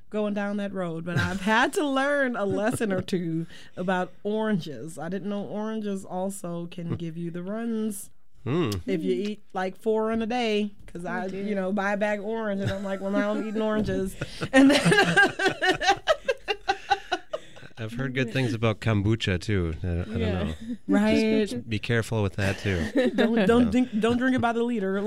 going 0.10 0.34
down 0.34 0.58
that 0.58 0.74
road. 0.74 1.06
But 1.06 1.18
I've 1.18 1.42
had 1.42 1.72
to 1.74 1.88
learn 1.88 2.36
a 2.36 2.46
lesson 2.46 2.92
or 2.92 3.02
two 3.02 3.46
about 3.78 4.12
oranges. 4.24 5.00
I 5.00 5.08
didn't 5.08 5.30
know 5.30 5.44
oranges 5.44 6.04
also 6.04 6.68
can 6.70 6.96
give 6.96 7.18
you 7.18 7.32
the 7.32 7.44
runs 7.44 8.10
Mm. 8.46 8.82
If 8.86 9.04
you 9.04 9.14
eat 9.14 9.44
like 9.54 9.76
four 9.76 10.12
in 10.12 10.22
a 10.22 10.26
day, 10.26 10.72
because 10.86 11.06
I, 11.06 11.26
you 11.28 11.56
know, 11.56 11.72
buy 11.72 11.94
a 11.94 11.98
bag 11.98 12.20
of 12.20 12.26
orange, 12.26 12.62
and 12.62 12.72
I'm 12.72 12.84
like, 12.84 13.02
well, 13.02 13.12
now 13.12 13.32
I'm 13.32 13.48
eating 13.48 13.62
oranges, 13.62 14.16
and 14.54 14.72
then. 14.72 14.82
I've 17.82 17.94
heard 17.94 18.14
good 18.14 18.34
things 18.34 18.54
about 18.54 18.82
kombucha 18.82 19.40
too. 19.40 19.74
I, 19.82 19.88
I 19.88 19.90
yeah. 19.90 20.04
don't 20.04 20.48
know. 20.48 20.54
Right. 20.88 21.48
Just 21.48 21.70
be 21.70 21.80
careful 21.80 22.22
with 22.22 22.36
that 22.36 22.60
too. 22.60 23.12
don't 23.16 23.46
don't 23.48 23.72
drink, 23.72 23.90
don't 23.98 24.18
drink 24.18 24.36
it 24.36 24.42
by 24.42 24.52
the 24.52 24.64
liter. 24.64 25.02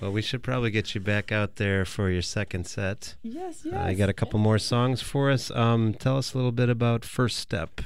well, 0.00 0.10
we 0.10 0.20
should 0.20 0.42
probably 0.42 0.72
get 0.72 0.96
you 0.96 1.00
back 1.00 1.30
out 1.30 1.56
there 1.56 1.84
for 1.84 2.10
your 2.10 2.22
second 2.22 2.66
set. 2.66 3.14
Yes, 3.22 3.62
yes. 3.64 3.74
Uh, 3.74 3.92
got 3.92 4.08
a 4.08 4.12
couple 4.12 4.40
more 4.40 4.58
songs 4.58 5.00
for 5.00 5.30
us. 5.30 5.48
Um, 5.52 5.94
tell 5.94 6.18
us 6.18 6.34
a 6.34 6.36
little 6.36 6.50
bit 6.50 6.68
about 6.68 7.04
First 7.04 7.38
Step. 7.38 7.80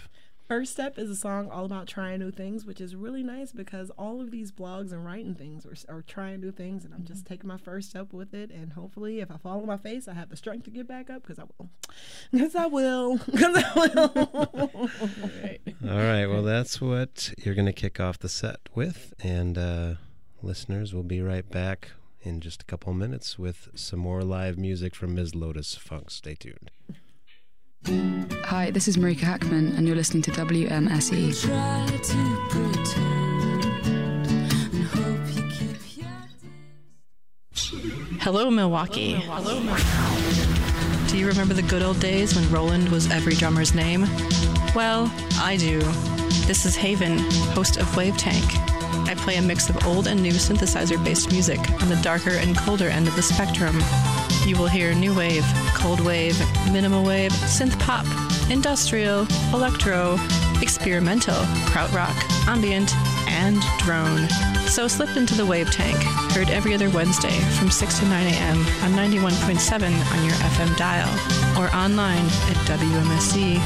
First 0.53 0.73
Step 0.73 0.99
is 0.99 1.09
a 1.09 1.17
song 1.17 1.49
all 1.49 1.65
about 1.65 1.87
trying 1.87 2.21
new 2.21 2.31
things, 2.31 2.67
which 2.67 2.79
is 2.79 2.95
really 2.95 3.23
nice 3.23 3.53
because 3.53 3.89
all 3.97 4.21
of 4.21 4.31
these 4.31 4.53
blogs 4.53 4.93
and 4.93 5.03
writing 5.03 5.35
things 5.35 5.65
are, 5.65 5.97
are 5.97 6.03
trying 6.03 6.43
new 6.43 6.53
things, 6.53 6.85
and 6.85 6.93
I'm 6.93 7.07
just 7.07 7.25
taking 7.25 7.49
my 7.49 7.57
first 7.57 7.89
step 7.89 8.13
with 8.13 8.35
it. 8.35 8.51
And 8.51 8.75
hopefully, 8.75 9.21
if 9.21 9.31
I 9.31 9.39
fall 9.39 9.63
on 9.63 9.67
my 9.67 9.79
face, 9.79 10.09
I 10.09 10.13
have 10.13 10.29
the 10.29 10.37
strength 10.37 10.65
to 10.65 10.71
get 10.71 10.87
back 10.87 11.09
up 11.09 11.23
because 11.23 11.39
I 11.39 11.45
will. 11.57 11.71
Because 12.33 12.55
I 12.55 12.67
will. 12.67 13.17
Because 13.33 13.65
I 13.65 13.73
will. 13.75 14.91
All 15.91 16.05
right. 16.05 16.27
Well, 16.27 16.43
that's 16.43 16.83
what 16.83 17.33
you're 17.43 17.55
going 17.55 17.65
to 17.65 17.73
kick 17.73 17.99
off 17.99 18.19
the 18.19 18.29
set 18.29 18.61
with. 18.75 19.15
And 19.25 19.57
uh, 19.57 19.95
listeners, 20.43 20.93
we'll 20.93 21.03
be 21.03 21.23
right 21.23 21.49
back 21.49 21.93
in 22.21 22.43
just 22.43 22.61
a 22.61 22.67
couple 22.67 22.93
minutes 22.93 23.39
with 23.39 23.71
some 23.75 24.01
more 24.01 24.21
live 24.21 24.59
music 24.59 24.95
from 24.95 25.15
Ms. 25.15 25.35
Lotus 25.35 25.79
Fankh. 25.79 26.11
Stay 26.11 26.35
tuned. 26.35 26.71
Hi, 27.87 28.71
this 28.71 28.87
is 28.87 28.97
Marika 28.97 29.21
Hackman, 29.21 29.75
and 29.77 29.87
you're 29.87 29.97
listening 29.97 30.23
to 30.23 30.31
WMSE. 30.31 31.35
Hello, 38.21 38.51
Milwaukee. 38.51 39.15
Hello, 39.15 39.61
Milwaukee. 39.61 41.11
Do 41.11 41.19
you 41.19 41.27
remember 41.27 41.55
the 41.55 41.63
good 41.63 41.83
old 41.83 41.99
days 41.99 42.37
when 42.37 42.49
Roland 42.53 42.89
was 42.91 43.11
every 43.11 43.35
drummer's 43.35 43.75
name? 43.75 44.03
Well, 44.75 45.13
I 45.39 45.57
do. 45.59 45.81
This 46.47 46.65
is 46.65 46.77
Haven, 46.77 47.19
host 47.53 47.79
of 47.79 47.97
Wave 47.97 48.17
Tank. 48.17 48.45
I 49.09 49.15
play 49.17 49.37
a 49.37 49.43
mix 49.43 49.69
of 49.69 49.85
old 49.85 50.07
and 50.07 50.23
new 50.23 50.33
synthesizer 50.33 51.03
based 51.05 51.33
music 51.33 51.59
on 51.83 51.89
the 51.89 52.01
darker 52.03 52.31
and 52.31 52.57
colder 52.57 52.89
end 52.89 53.09
of 53.09 53.17
the 53.17 53.23
spectrum. 53.23 53.83
You 54.47 54.57
will 54.57 54.69
hear 54.69 54.95
new 54.95 55.15
wave, 55.15 55.45
cold 55.83 56.01
wave, 56.01 56.39
minimal 56.71 57.05
wave, 57.05 57.33
synth 57.33 57.77
pop, 57.81 58.07
industrial, 58.49 59.27
electro, 59.53 60.17
experimental, 60.63 61.35
krautrock, 61.67 62.15
ambient, 62.47 62.95
and 63.27 63.61
drone. 63.79 64.29
So 64.69 64.87
slip 64.87 65.17
into 65.17 65.35
the 65.35 65.45
wave 65.45 65.73
tank, 65.73 65.97
heard 66.33 66.51
every 66.51 66.73
other 66.73 66.89
Wednesday 66.91 67.37
from 67.59 67.69
6 67.69 67.99
to 67.99 68.05
9 68.07 68.27
a.m. 68.27 68.59
on 68.85 68.93
91.7 68.93 69.83
on 69.83 70.25
your 70.25 70.35
FM 70.35 70.77
dial 70.77 71.11
or 71.61 71.69
online 71.75 72.27
at 72.27 72.57
wmse.org. 72.69 73.63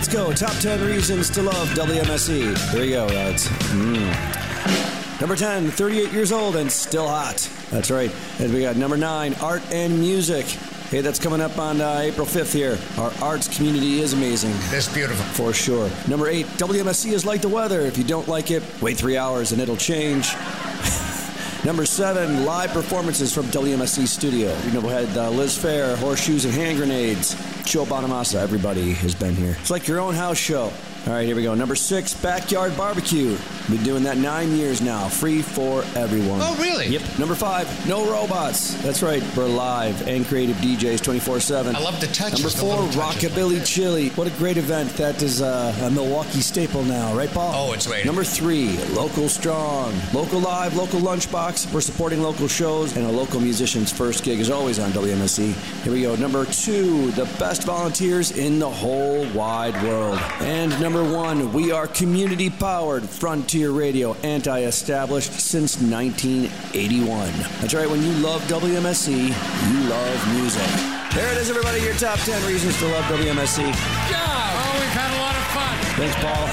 let's 0.00 0.14
go. 0.14 0.32
Top 0.32 0.56
10 0.62 0.80
reasons 0.86 1.28
to 1.28 1.42
love 1.42 1.68
WMSE. 1.74 2.56
Here 2.70 2.80
we 2.80 2.88
go, 2.88 3.04
lads. 3.04 3.48
Mm. 3.68 5.20
Number 5.20 5.36
10, 5.36 5.70
38 5.70 6.10
years 6.10 6.32
old 6.32 6.56
and 6.56 6.72
still 6.72 7.06
hot. 7.06 7.36
That's 7.68 7.90
right. 7.90 8.10
And 8.38 8.50
we 8.50 8.62
got 8.62 8.76
number 8.76 8.96
9, 8.96 9.34
art 9.42 9.60
and 9.70 10.00
music. 10.00 10.46
Hey, 10.88 11.02
that's 11.02 11.18
coming 11.18 11.42
up 11.42 11.58
on 11.58 11.82
uh, 11.82 11.98
April 12.00 12.26
5th 12.26 12.54
here. 12.54 12.78
Our 12.96 13.12
arts 13.22 13.54
community 13.54 14.00
is 14.00 14.14
amazing. 14.14 14.54
It's 14.74 14.90
beautiful. 14.90 15.22
For 15.34 15.52
sure. 15.52 15.90
Number 16.08 16.28
8, 16.28 16.46
WMSE 16.46 17.12
is 17.12 17.26
like 17.26 17.42
the 17.42 17.50
weather. 17.50 17.80
If 17.82 17.98
you 17.98 18.04
don't 18.04 18.26
like 18.26 18.50
it, 18.50 18.62
wait 18.80 18.96
three 18.96 19.18
hours 19.18 19.52
and 19.52 19.60
it'll 19.60 19.76
change. 19.76 20.32
Number 21.62 21.84
seven, 21.84 22.46
live 22.46 22.70
performances 22.70 23.34
from 23.34 23.44
WMSE 23.48 24.08
Studio. 24.08 24.58
You 24.64 24.70
know, 24.70 24.80
we 24.80 24.88
had 24.88 25.14
uh, 25.14 25.28
Liz 25.28 25.58
Phair, 25.58 25.94
Horseshoes 25.98 26.46
and 26.46 26.54
Hand 26.54 26.78
Grenades, 26.78 27.34
Joe 27.64 27.84
Bonamassa. 27.84 28.36
Everybody 28.36 28.92
has 28.94 29.14
been 29.14 29.34
here. 29.34 29.56
It's 29.60 29.70
like 29.70 29.86
your 29.86 30.00
own 30.00 30.14
house 30.14 30.38
show. 30.38 30.72
All 31.06 31.14
right, 31.14 31.26
here 31.26 31.34
we 31.34 31.42
go. 31.42 31.54
Number 31.54 31.74
six, 31.74 32.12
backyard 32.12 32.76
barbecue. 32.76 33.34
Been 33.70 33.82
doing 33.82 34.02
that 34.02 34.18
nine 34.18 34.52
years 34.52 34.82
now. 34.82 35.08
Free 35.08 35.40
for 35.40 35.82
everyone. 35.96 36.40
Oh, 36.42 36.54
really? 36.60 36.88
Yep. 36.88 37.18
Number 37.18 37.34
five, 37.34 37.66
no 37.88 38.04
robots. 38.10 38.74
That's 38.82 39.02
right. 39.02 39.22
We're 39.34 39.46
live 39.46 40.06
and 40.06 40.26
creative 40.26 40.56
DJs 40.56 41.02
24 41.02 41.40
7. 41.40 41.74
I 41.74 41.80
love 41.80 41.98
the 42.00 42.06
touch. 42.08 42.34
Number 42.34 42.50
four, 42.50 42.76
Rockabilly 43.02 43.64
Chili. 43.66 44.10
What 44.10 44.26
a 44.26 44.30
great 44.32 44.58
event. 44.58 44.90
That 44.98 45.22
is 45.22 45.40
uh, 45.40 45.74
a 45.82 45.90
Milwaukee 45.90 46.42
staple 46.42 46.82
now, 46.84 47.14
right, 47.14 47.30
Paul? 47.30 47.70
Oh, 47.70 47.72
it's 47.72 47.88
right. 47.88 48.04
Number 48.04 48.22
three, 48.22 48.76
local 48.88 49.30
strong. 49.30 49.94
Local 50.12 50.38
live, 50.38 50.76
local 50.76 51.00
lunchbox. 51.00 51.72
We're 51.72 51.80
supporting 51.80 52.20
local 52.22 52.46
shows, 52.46 52.94
and 52.96 53.06
a 53.06 53.10
local 53.10 53.40
musician's 53.40 53.90
first 53.90 54.22
gig 54.22 54.38
is 54.38 54.50
always 54.50 54.78
on 54.78 54.90
WMSE. 54.90 55.54
Here 55.82 55.92
we 55.92 56.02
go. 56.02 56.14
Number 56.16 56.44
two, 56.44 57.10
the 57.12 57.24
best 57.38 57.64
volunteers 57.64 58.32
in 58.32 58.58
the 58.58 58.68
whole 58.68 59.26
wide 59.32 59.82
world. 59.82 60.18
And 60.40 60.78
number 60.80 60.89
one, 60.98 61.52
we 61.52 61.70
are 61.70 61.86
community 61.86 62.50
powered 62.50 63.08
Frontier 63.08 63.70
Radio, 63.70 64.14
anti 64.24 64.62
established 64.62 65.32
since 65.32 65.80
1981. 65.80 67.32
That's 67.60 67.74
right, 67.74 67.88
when 67.88 68.02
you 68.02 68.12
love 68.14 68.42
WMSE, 68.42 69.28
you 69.28 69.88
love 69.88 70.34
music. 70.34 70.66
There 71.14 71.30
it 71.30 71.38
is, 71.38 71.48
everybody, 71.48 71.80
your 71.82 71.94
top 71.94 72.18
10 72.18 72.44
reasons 72.46 72.76
to 72.78 72.86
love 72.88 73.04
WMSE. 73.04 73.62
Yeah! 73.62 74.16
Oh, 74.18 74.78
we've 74.80 74.90
had 74.90 75.10
a 75.14 75.20
lot 75.20 75.36
of 75.36 75.44
fun. 75.54 75.78
Thanks, 75.96 76.16
Paul. 76.24 76.48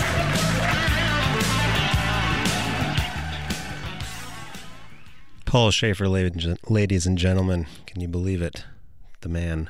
Paul 5.46 5.72
Shaffer, 5.72 6.08
ladies 6.08 7.08
and 7.08 7.18
gentlemen. 7.18 7.66
Can 7.88 8.02
you 8.02 8.08
believe 8.08 8.44
it? 8.44 8.66
The 9.22 9.30
man. 9.30 9.70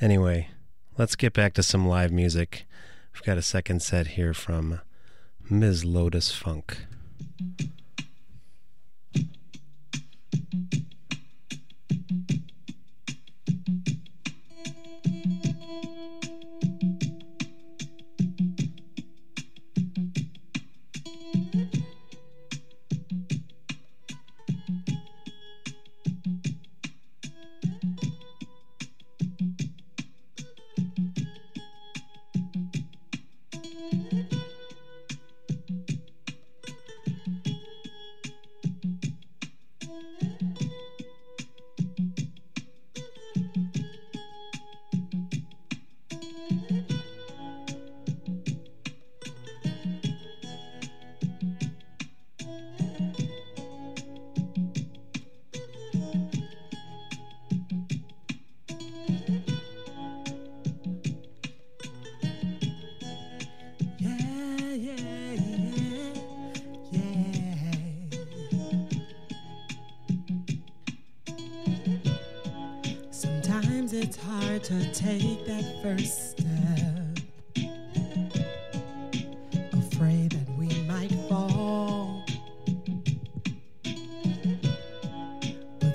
Anyway, 0.00 0.50
let's 0.96 1.16
get 1.16 1.32
back 1.32 1.54
to 1.54 1.62
some 1.64 1.88
live 1.88 2.12
music. 2.12 2.66
We've 3.14 3.22
got 3.22 3.38
a 3.38 3.42
second 3.42 3.82
set 3.82 4.08
here 4.08 4.32
from 4.32 4.80
Ms. 5.48 5.84
Lotus 5.84 6.32
Fankh. 6.32 6.76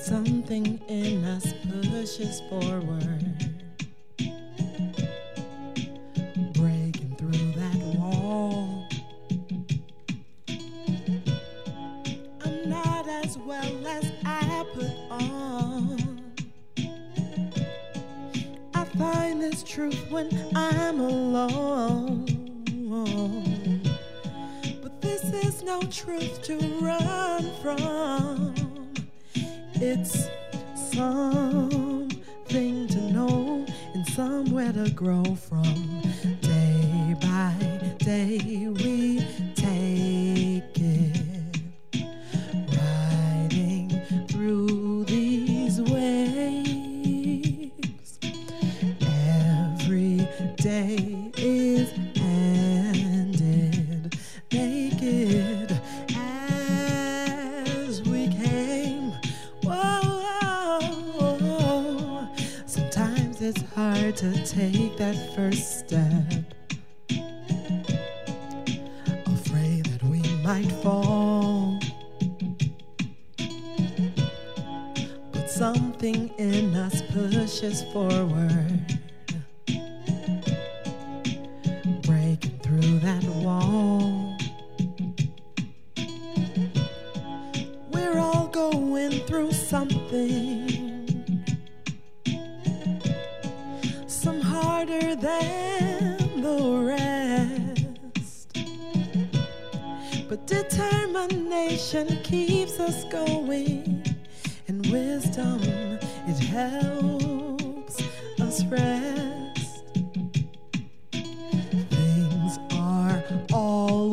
Harder 0.07 0.79
us 1.25 1.51
pushes 1.63 2.41
rest. 2.49 3.44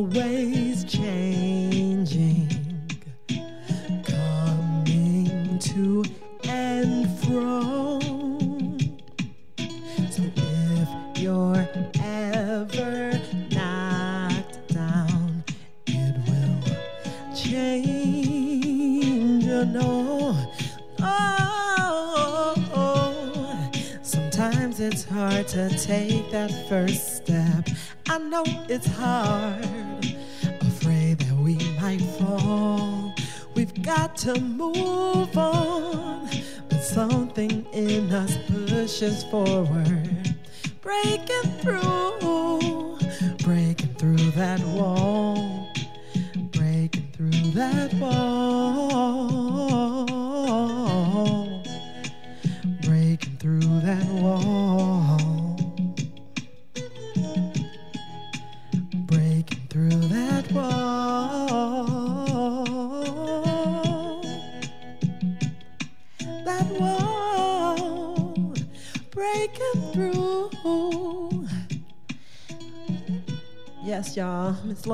away. 0.03 0.42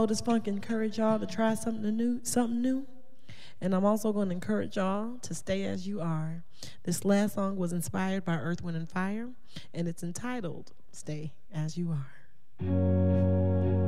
This 0.09 0.22
funk 0.22 0.48
encourage 0.48 0.96
y'all 0.96 1.18
to 1.18 1.26
try 1.26 1.54
something 1.54 1.94
new, 1.94 2.20
something 2.22 2.62
new. 2.62 2.86
And 3.61 3.74
I'm 3.74 3.84
also 3.84 4.11
going 4.11 4.28
to 4.28 4.34
encourage 4.34 4.76
y'all 4.76 5.18
to 5.18 5.34
stay 5.34 5.64
as 5.64 5.86
you 5.86 6.00
are. 6.00 6.44
This 6.84 7.04
last 7.04 7.34
song 7.34 7.59
was 7.59 7.74
inspired 7.74 8.24
by 8.24 8.36
Earth, 8.36 8.62
Wind, 8.62 8.78
and 8.78 8.88
Fire, 8.88 9.28
and 9.74 9.86
it's 9.86 10.02
entitled 10.02 10.72
Stay 10.92 11.34
As 11.52 11.76
You 11.76 11.90
Are. 11.90 13.88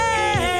é. 0.00 0.59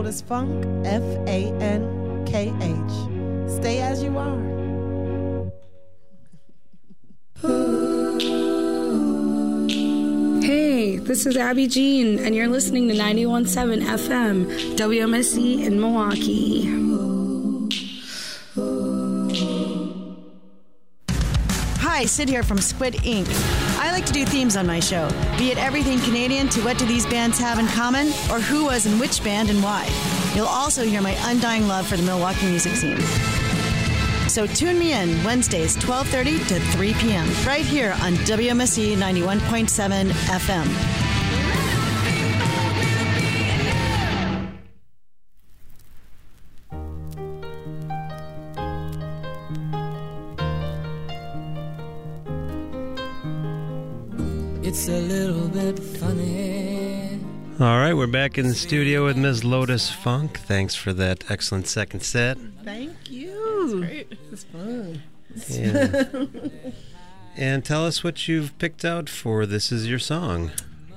Name 0.00 0.08
is 0.08 0.22
Fankh, 0.22 0.86
F 0.86 1.02
A 1.28 1.52
N 1.62 2.24
K 2.24 2.50
H. 2.62 3.52
Stay 3.52 3.82
as 3.82 4.02
you 4.02 4.16
are. 4.16 4.40
Hey, 10.42 10.96
this 10.96 11.26
is 11.26 11.36
Abby 11.36 11.66
Jeanne, 11.66 12.18
and 12.18 12.34
you're 12.34 12.48
listening 12.48 12.88
to 12.88 12.94
91.7 12.94 13.82
FM, 13.82 14.46
WMSE 14.76 15.66
in 15.66 15.78
Milwaukee. 15.78 16.64
Hi, 21.80 22.06
Sid 22.06 22.30
here 22.30 22.42
from 22.42 22.56
Squid 22.56 23.04
Ink. 23.04 23.28
I 23.82 23.92
like 23.92 24.04
to 24.04 24.12
do 24.12 24.26
themes 24.26 24.58
on 24.58 24.66
my 24.66 24.78
show, 24.78 25.08
be 25.38 25.50
it 25.50 25.56
everything 25.56 26.00
Canadian 26.00 26.50
to 26.50 26.60
what 26.60 26.76
do 26.76 26.84
these 26.84 27.06
bands 27.06 27.38
have 27.38 27.58
in 27.58 27.66
common, 27.66 28.08
or 28.30 28.38
who 28.38 28.66
was 28.66 28.84
in 28.84 28.98
which 28.98 29.24
band 29.24 29.48
and 29.48 29.62
why. 29.62 29.88
You'll 30.34 30.44
also 30.44 30.84
hear 30.84 31.00
my 31.00 31.16
undying 31.30 31.66
love 31.66 31.86
for 31.86 31.96
the 31.96 32.02
Milwaukee 32.02 32.46
music 32.46 32.74
scene. 32.74 33.00
So 34.28 34.46
tune 34.46 34.78
me 34.78 34.92
in 34.92 35.24
Wednesdays, 35.24 35.78
12:30 35.78 36.46
to 36.48 36.60
3 36.60 36.92
p.m. 36.92 37.26
right 37.46 37.64
here 37.64 37.96
on 38.02 38.12
WMSE 38.26 38.96
91.7 38.98 40.10
FM. 40.10 40.89
We're 58.00 58.06
back 58.06 58.38
in 58.38 58.48
the 58.48 58.54
studio 58.54 59.04
with 59.04 59.18
Ms. 59.18 59.44
Lotus 59.44 59.90
Fankh. 59.90 60.38
Thanks 60.38 60.74
for 60.74 60.94
that 60.94 61.30
excellent 61.30 61.66
second 61.66 62.00
set. 62.00 62.38
Thank 62.64 63.10
you. 63.10 63.60
That's 63.60 63.74
great. 63.74 64.18
It's 64.32 64.44
fun. 64.44 65.02
Yeah. 65.50 66.24
And 67.36 67.62
tell 67.62 67.84
us 67.84 68.02
what 68.02 68.26
you've 68.26 68.56
picked 68.58 68.86
out 68.86 69.10
for 69.10 69.44
This 69.44 69.70
Is 69.70 69.86
Your 69.86 69.98
Song. 69.98 70.50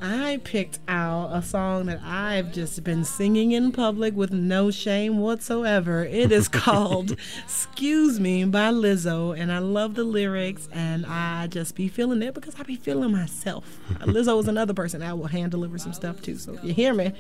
I 0.05 0.41
picked 0.43 0.79
out 0.89 1.29
a 1.33 1.41
song 1.41 1.85
that 1.85 2.01
I've 2.03 2.51
just 2.51 2.83
been 2.83 3.05
singing 3.05 3.53
in 3.53 3.71
public 3.71 4.13
with 4.13 4.33
no 4.33 4.69
shame 4.69 5.19
whatsoever. 5.19 6.03
It 6.03 6.29
is 6.29 6.47
called 6.49 7.15
Excuse 7.45 8.19
Me 8.19 8.43
by 8.43 8.69
Lizzo, 8.71 9.39
and 9.39 9.49
I 9.49 9.59
love 9.59 9.95
the 9.95 10.03
lyrics, 10.03 10.67
and 10.73 11.05
I 11.05 11.47
just 11.47 11.75
be 11.75 11.87
feeling 11.87 12.21
it 12.21 12.33
because 12.33 12.59
I 12.59 12.63
be 12.63 12.75
feeling 12.75 13.13
myself. 13.13 13.79
Lizzo 14.01 14.41
is 14.41 14.49
another 14.49 14.73
person 14.73 15.01
I 15.01 15.13
will 15.13 15.27
hand 15.27 15.51
deliver 15.51 15.77
some 15.77 15.93
stuff 15.93 16.21
to, 16.23 16.37
so 16.37 16.55
if 16.55 16.63
you 16.65 16.73
hear 16.73 16.93
me, 16.93 17.13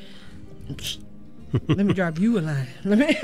let 1.69 1.85
me 1.85 1.93
drop 1.93 2.19
you 2.19 2.37
a 2.37 2.41
line. 2.41 2.67
Let 2.83 2.97
me. 2.97 3.17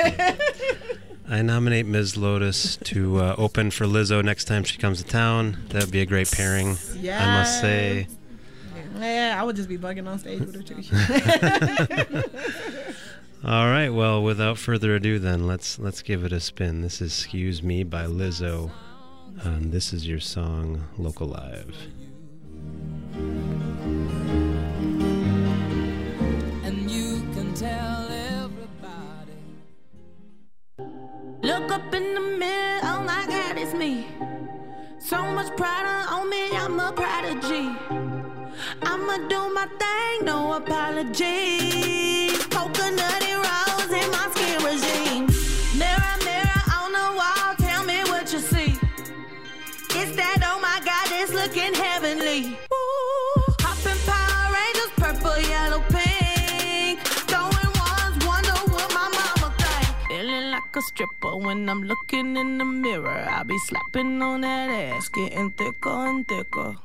I 1.28 1.42
nominate 1.42 1.86
Ms. 1.86 2.16
Lotus 2.16 2.78
to 2.86 3.20
uh, 3.20 3.36
open 3.38 3.72
for 3.72 3.86
Lizzo 3.86 4.24
next 4.24 4.46
time 4.46 4.64
she 4.64 4.78
comes 4.78 5.04
to 5.04 5.08
town. 5.08 5.58
That 5.70 5.84
would 5.84 5.92
be 5.92 6.02
a 6.02 6.06
great 6.06 6.32
pairing, 6.32 6.78
I 7.04 7.26
must 7.40 7.60
say. 7.60 8.08
Yeah, 9.00 9.38
I 9.40 9.44
would 9.44 9.56
just 9.56 9.70
be 9.70 9.78
bugging 9.78 10.08
on 10.08 10.20
stage 10.20 10.40
with 10.40 10.56
her 10.56 10.62
too. 10.62 10.84
All 13.44 13.68
right, 13.68 13.90
well, 13.90 14.22
without 14.22 14.58
further 14.58 14.96
ado, 14.96 15.18
then 15.18 15.48
let's 15.48 15.80
let's 15.80 16.02
give 16.02 16.26
it 16.26 16.34
a 16.34 16.42
spin. 16.42 16.82
This 16.82 17.02
is 17.02 17.18
"Excuse 17.18 17.64
Me" 17.64 17.84
by 17.84 18.04
Lizzo. 18.06 18.72
Um, 19.44 19.72
this 19.72 19.94
is 19.94 20.06
your 20.06 20.20
song, 20.20 20.84
Local 20.98 21.28
Live. 21.28 21.74
And 26.66 26.92
you 26.92 27.22
can 27.34 27.54
tell 27.54 28.08
everybody. 28.12 29.32
Look 31.42 31.72
up 31.72 31.94
in 31.94 32.16
the 32.16 32.22
mirror, 32.38 32.80
oh 32.84 33.04
my 33.06 33.26
god, 33.28 33.58
it's 33.58 33.74
me. 33.74 34.08
So 35.00 35.24
much 35.32 35.56
pride 35.56 36.06
on 36.10 36.30
me, 36.30 36.52
I'm 36.52 36.78
a 36.78 36.92
prodigy. 36.92 37.99
I'ma 38.82 39.18
do 39.28 39.54
my 39.54 39.68
thing, 39.82 40.26
no 40.26 40.54
apology. 40.54 42.30
Coconutty 42.56 43.34
rose 43.46 43.94
in 44.02 44.08
my 44.12 44.30
skin 44.34 44.58
regime. 44.64 45.26
Mirror, 45.78 46.18
mirror 46.26 46.64
on 46.78 46.92
the 46.92 47.08
wall, 47.20 47.56
tell 47.58 47.84
me 47.86 48.00
what 48.12 48.32
you 48.34 48.40
see. 48.40 48.76
It's 50.00 50.16
that, 50.16 50.42
oh 50.44 50.60
my 50.62 50.80
god, 50.86 51.08
it's 51.12 51.34
looking 51.34 51.74
heavenly. 51.74 52.58
Like 60.70 60.76
a 60.76 60.82
stripper 60.82 61.36
when 61.36 61.68
I'm 61.68 61.84
looking 61.84 62.38
in 62.38 62.60
the 62.60 62.66
mirror. 62.66 63.28
I 63.28 63.42
be 63.44 63.58
slapping 63.58 64.22
on 64.22 64.42
that 64.42 64.70
ass, 64.70 65.10
getting 65.10 65.52
thicker 65.52 65.90
and 65.90 66.28
thicker. 66.28 66.76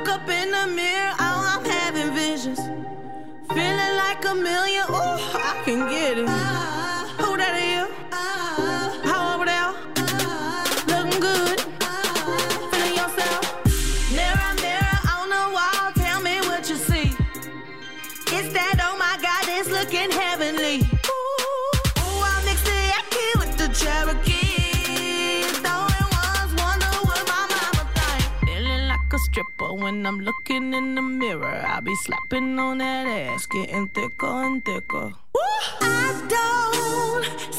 Look 0.00 0.08
up 0.08 0.30
in 0.30 0.50
the 0.50 0.66
mirror, 0.66 1.12
oh, 1.18 1.58
I'm 1.58 1.62
having 1.62 2.14
visions. 2.14 2.58
Feeling 3.50 3.96
like 3.98 4.24
a 4.24 4.34
million, 4.34 4.84
ooh, 4.88 4.94
I 4.94 5.60
can 5.66 5.90
get 5.90 6.16
it. 6.16 6.26
Who 7.20 7.36
that 7.36 7.54
is? 7.54 7.86
How 9.04 9.34
over 9.34 9.44
there? 9.44 9.74
Looking 10.88 11.20
good. 11.20 11.60
Feeling 12.70 12.96
yourself. 12.96 13.44
Mirror, 14.10 14.54
mirror 14.62 14.98
on 15.18 15.28
the 15.28 15.44
wall, 15.52 15.92
tell 15.94 16.22
me 16.22 16.40
what 16.48 16.66
you 16.70 16.76
see. 16.76 17.12
It's 18.34 18.54
that, 18.54 18.80
oh 18.82 18.96
my 18.96 19.18
God, 19.20 19.44
it's 19.48 19.68
looking 19.68 20.10
heavenly. 20.10 20.79
When 29.80 30.06
I'm 30.06 30.20
looking 30.20 30.74
in 30.74 30.94
the 30.94 31.02
mirror. 31.02 31.64
I 31.66 31.80
be 31.80 31.94
slapping 31.96 32.58
on 32.58 32.78
that 32.78 33.06
ass, 33.06 33.46
getting 33.46 33.88
thicker 33.88 34.44
and 34.44 34.64
thicker. 34.64 35.12
I 35.80 36.26
don't 36.28 37.49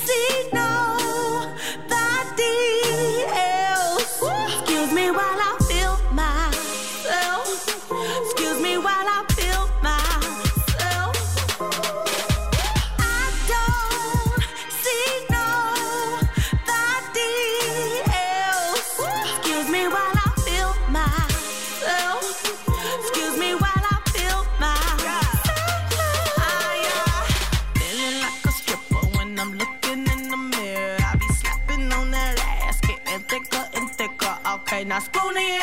now 34.92 35.00
spoon 35.00 35.38
in. 35.38 35.60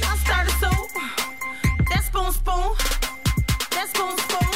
Now 0.00 0.16
stir 0.22 0.42
the 0.46 0.54
soup. 0.60 0.90
That 1.88 2.02
spoon, 2.08 2.32
spoon. 2.32 2.68
That 3.74 3.86
spoon, 3.92 4.14
spoon. 4.26 4.52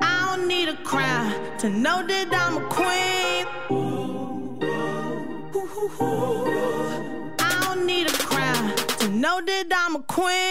I 0.00 0.36
don't 0.36 0.46
need 0.46 0.68
a 0.68 0.76
crown 0.84 1.34
to 1.58 1.68
know 1.68 2.06
that 2.06 2.28
I'm 2.42 2.58
a 2.58 2.64
queen. 2.68 3.46
I 7.40 7.50
don't 7.64 7.86
need 7.86 8.06
a 8.06 8.16
crown 8.30 8.76
to 9.00 9.08
know 9.08 9.40
that 9.40 9.66
I'm 9.82 9.96
a 9.96 10.02
queen. 10.02 10.49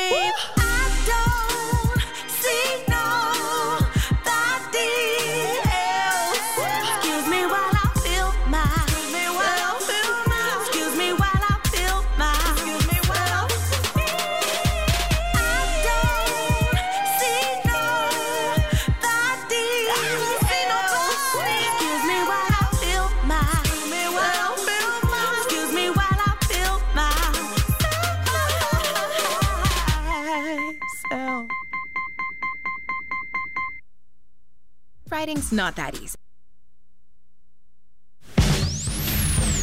Not 35.52 35.76
that 35.76 35.96
easy. 35.96 36.16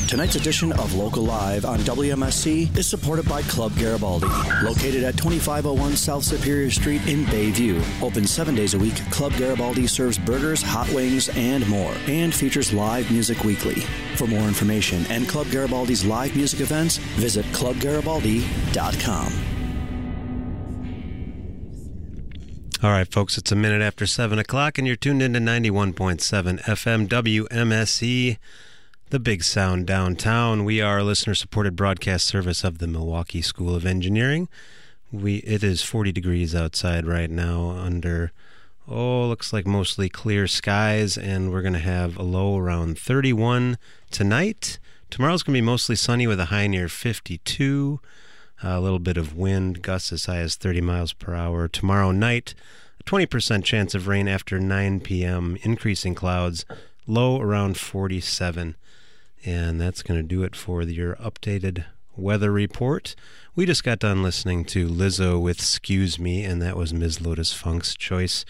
Tonight's 0.07 0.37
edition 0.37 0.71
of 0.73 0.95
Local 0.95 1.25
Live 1.25 1.65
on 1.65 1.81
WMSE 1.81 2.77
is 2.79 2.87
supported 2.87 3.29
by 3.29 3.43
Club 3.43 3.77
Garibaldi. 3.77 4.29
Located 4.63 5.03
at 5.03 5.17
2501 5.17 5.97
South 5.97 6.23
Superior 6.23 6.71
Street 6.71 7.05
in 7.09 7.25
Bayview. 7.25 7.83
Open 8.01 8.25
seven 8.25 8.55
days 8.55 8.75
a 8.75 8.79
week, 8.79 8.95
Club 9.11 9.33
Garibaldi 9.33 9.89
serves 9.89 10.17
burgers, 10.17 10.63
hot 10.63 10.89
wings, 10.91 11.29
and 11.31 11.69
more, 11.69 11.93
and 12.07 12.33
features 12.33 12.73
live 12.73 13.11
music 13.11 13.43
weekly. 13.43 13.81
For 14.15 14.29
more 14.29 14.47
information 14.47 15.05
and 15.11 15.29
Club 15.29 15.49
Garibaldi's 15.49 16.05
live 16.05 16.37
music 16.37 16.61
events, 16.61 16.99
visit 16.99 17.45
clubgaribaldi.com. 17.47 19.56
All 22.83 22.91
right, 22.91 23.11
folks, 23.11 23.39
it's 23.39 23.51
a 23.51 23.57
minute 23.57 23.81
after 23.81 24.05
7 24.05 24.39
o'clock, 24.39 24.77
and 24.77 24.87
you're 24.87 24.97
tuned 24.97 25.23
into 25.23 25.39
91.7 25.39 26.61
FM 26.61 27.09
WMSE, 27.09 28.37
the 29.09 29.19
big 29.19 29.43
sound 29.43 29.87
downtown. 29.87 30.63
We 30.63 30.83
are 30.83 30.99
a 30.99 31.03
listener 31.03 31.35
supported 31.35 31.75
broadcast 31.75 32.27
service 32.27 32.65
of 32.65 32.77
the 32.77 32.87
Milwaukee 32.87 33.41
School 33.41 33.75
of 33.75 33.87
Engineering. 33.87 34.51
We 35.11 35.37
It 35.37 35.65
is 35.65 35.83
40 35.83 36.13
degrees 36.13 36.55
outside 36.55 37.07
right 37.07 37.31
now 37.31 37.71
under, 37.71 38.33
oh, 38.87 39.27
looks 39.27 39.55
like 39.55 39.67
mostly 39.67 40.11
clear 40.11 40.47
skies, 40.47 41.17
and 41.17 41.51
we're 41.51 41.63
going 41.63 41.73
to 41.73 41.79
have 41.79 42.19
a 42.19 42.23
low 42.23 42.59
around 42.59 42.99
31 42.99 43.79
tonight. 44.11 44.79
Tomorrow's 45.09 45.43
going 45.43 45.55
to 45.55 45.63
be 45.63 45.67
mostly 45.67 45.97
sunny 45.97 46.27
with 46.27 46.41
a 46.41 46.47
high 46.47 46.67
near 46.67 46.89
52. 46.89 48.01
A 48.63 48.81
little 48.81 48.99
bit 48.99 49.17
of 49.17 49.37
wind, 49.37 49.83
gusts 49.83 50.13
as 50.13 50.27
high 50.27 50.39
as 50.39 50.57
30 50.57 50.81
miles 50.81 51.13
per 51.13 51.35
hour. 51.35 51.69
Tomorrow 51.69 52.13
night, 52.13 52.55
a 52.99 53.05
20% 53.05 53.65
chance 53.65 53.95
of 53.95 54.09
rain 54.09 54.29
after 54.29 54.59
9 54.59 55.01
p.m., 55.01 55.59
increasing 55.63 56.15
clouds, 56.15 56.65
low 57.07 57.41
around 57.41 57.77
47. 57.77 58.77
And 59.45 59.81
that's 59.81 60.03
going 60.03 60.19
to 60.21 60.27
do 60.27 60.43
it 60.43 60.57
for 60.57 60.83
your 60.83 61.17
updated 61.17 61.85
weather 62.17 62.51
report. 62.51 63.15
We 63.55 63.67
just 63.67 63.85
got 63.85 63.99
done 63.99 64.23
listening 64.23 64.65
to 64.67 64.89
Lizzo 64.89 65.41
with 65.41 65.59
Excuse 65.59 66.19
Me, 66.19 66.45
and 66.45 66.61
that 66.63 66.77
was 66.77 66.95
Ms. 66.95 67.21
Lotus 67.21 67.53
Fankh's 67.53 67.95
choice 67.95 68.45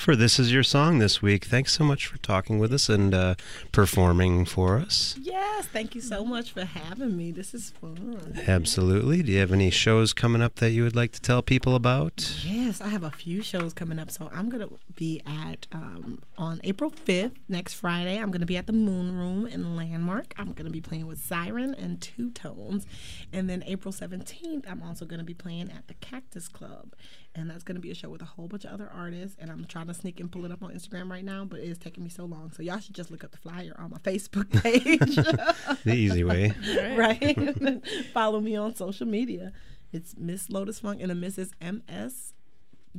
for 0.00 0.16
This 0.16 0.38
Is 0.38 0.50
Your 0.50 0.62
Song 0.62 0.98
this 0.98 1.20
week. 1.20 1.44
Thanks 1.44 1.74
so 1.74 1.84
much 1.84 2.06
for 2.06 2.16
talking 2.18 2.58
with 2.58 2.72
us 2.72 2.88
and 2.88 3.14
uh, 3.14 3.34
performing 3.70 4.46
for 4.46 4.78
us. 4.78 5.14
Yes, 5.20 5.66
thank 5.66 5.94
you 5.94 6.00
so 6.00 6.24
much 6.24 6.52
for 6.52 6.64
having 6.64 7.18
me. 7.18 7.30
This 7.32 7.52
is 7.52 7.74
fun. 7.78 8.40
Absolutely. 8.46 9.22
Do 9.22 9.32
you 9.32 9.40
have 9.40 9.52
any 9.52 9.68
shows 9.68 10.14
coming 10.14 10.40
up 10.40 10.54
that 10.56 10.70
you 10.70 10.84
would 10.84 10.96
like 10.96 11.12
to 11.12 11.20
tell 11.20 11.42
people 11.42 11.74
about? 11.74 12.34
Yes, 12.42 12.80
I 12.80 12.88
have 12.88 13.02
a 13.02 13.10
few 13.10 13.42
shows 13.42 13.74
coming 13.74 13.98
up. 13.98 14.10
So 14.10 14.30
I'm 14.34 14.48
going 14.48 14.66
to 14.66 14.74
be 14.94 15.20
at, 15.26 15.66
um, 15.70 16.22
on 16.38 16.60
April 16.64 16.90
5th, 16.90 17.36
next 17.46 17.74
Friday, 17.74 18.18
I'm 18.18 18.30
going 18.30 18.40
to 18.40 18.46
be 18.46 18.56
at 18.56 18.66
the 18.66 18.72
Moon 18.72 19.14
Room 19.14 19.46
in 19.46 19.76
Landmark. 19.76 20.32
I'm 20.38 20.52
going 20.54 20.66
to 20.66 20.72
be 20.72 20.80
playing 20.80 21.08
with 21.08 21.18
Siren 21.18 21.74
and 21.74 22.00
Two 22.00 22.30
Tones. 22.30 22.86
And 23.34 23.50
then 23.50 23.62
April 23.66 23.92
17th, 23.92 24.64
I'm 24.66 24.82
also 24.82 25.04
going 25.04 25.18
to 25.18 25.24
be 25.24 25.34
playing 25.34 25.70
at 25.70 25.88
the 25.88 25.94
Cactus 25.94 26.48
Club. 26.48 26.94
And 27.34 27.48
that's 27.48 27.62
going 27.62 27.76
to 27.76 27.80
be 27.80 27.92
a 27.92 27.94
show 27.94 28.08
with 28.08 28.22
a 28.22 28.26
whole 28.26 28.48
bunch 28.48 28.64
of 28.64 28.72
other 28.72 28.90
artists. 28.92 29.36
And 29.40 29.50
I'm 29.50 29.64
trying 29.64 29.86
to 29.86 29.94
sneak 29.94 30.18
and 30.18 30.30
pull 30.32 30.44
it 30.44 30.50
up 30.50 30.62
on 30.64 30.72
Instagram 30.72 31.08
right 31.10 31.24
now, 31.24 31.44
but 31.44 31.60
it's 31.60 31.78
taking 31.78 32.02
me 32.02 32.10
so 32.10 32.24
long. 32.24 32.50
So 32.50 32.62
y'all 32.62 32.80
should 32.80 32.94
just 32.94 33.10
look 33.10 33.22
up 33.22 33.30
the 33.30 33.38
flyer 33.38 33.72
on 33.78 33.90
my 33.90 33.98
Facebook 33.98 34.50
page. 34.62 35.14
the 35.84 35.94
easy 35.94 36.24
way. 36.24 36.52
right? 36.96 37.84
Follow 38.12 38.40
me 38.40 38.56
on 38.56 38.74
social 38.74 39.06
media. 39.06 39.52
It's 39.92 40.16
Miss 40.18 40.50
Lotus 40.50 40.80
Fankh 40.80 41.02
and 41.02 41.12
a 41.12 41.14
Mrs. 41.14 41.50
MS 41.60 42.34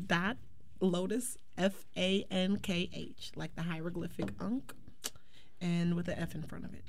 dot 0.08 0.38
Lotus 0.80 1.38
F 1.58 1.86
A 1.98 2.26
N 2.32 2.58
K 2.58 2.90
H, 2.94 3.32
like 3.36 3.56
the 3.56 3.64
hieroglyphic 3.64 4.32
ankh, 4.42 4.74
and 5.60 5.96
with 5.96 6.08
an 6.08 6.18
F 6.18 6.36
in 6.36 6.42
front 6.44 6.66
of 6.66 6.74
it. 6.74 6.86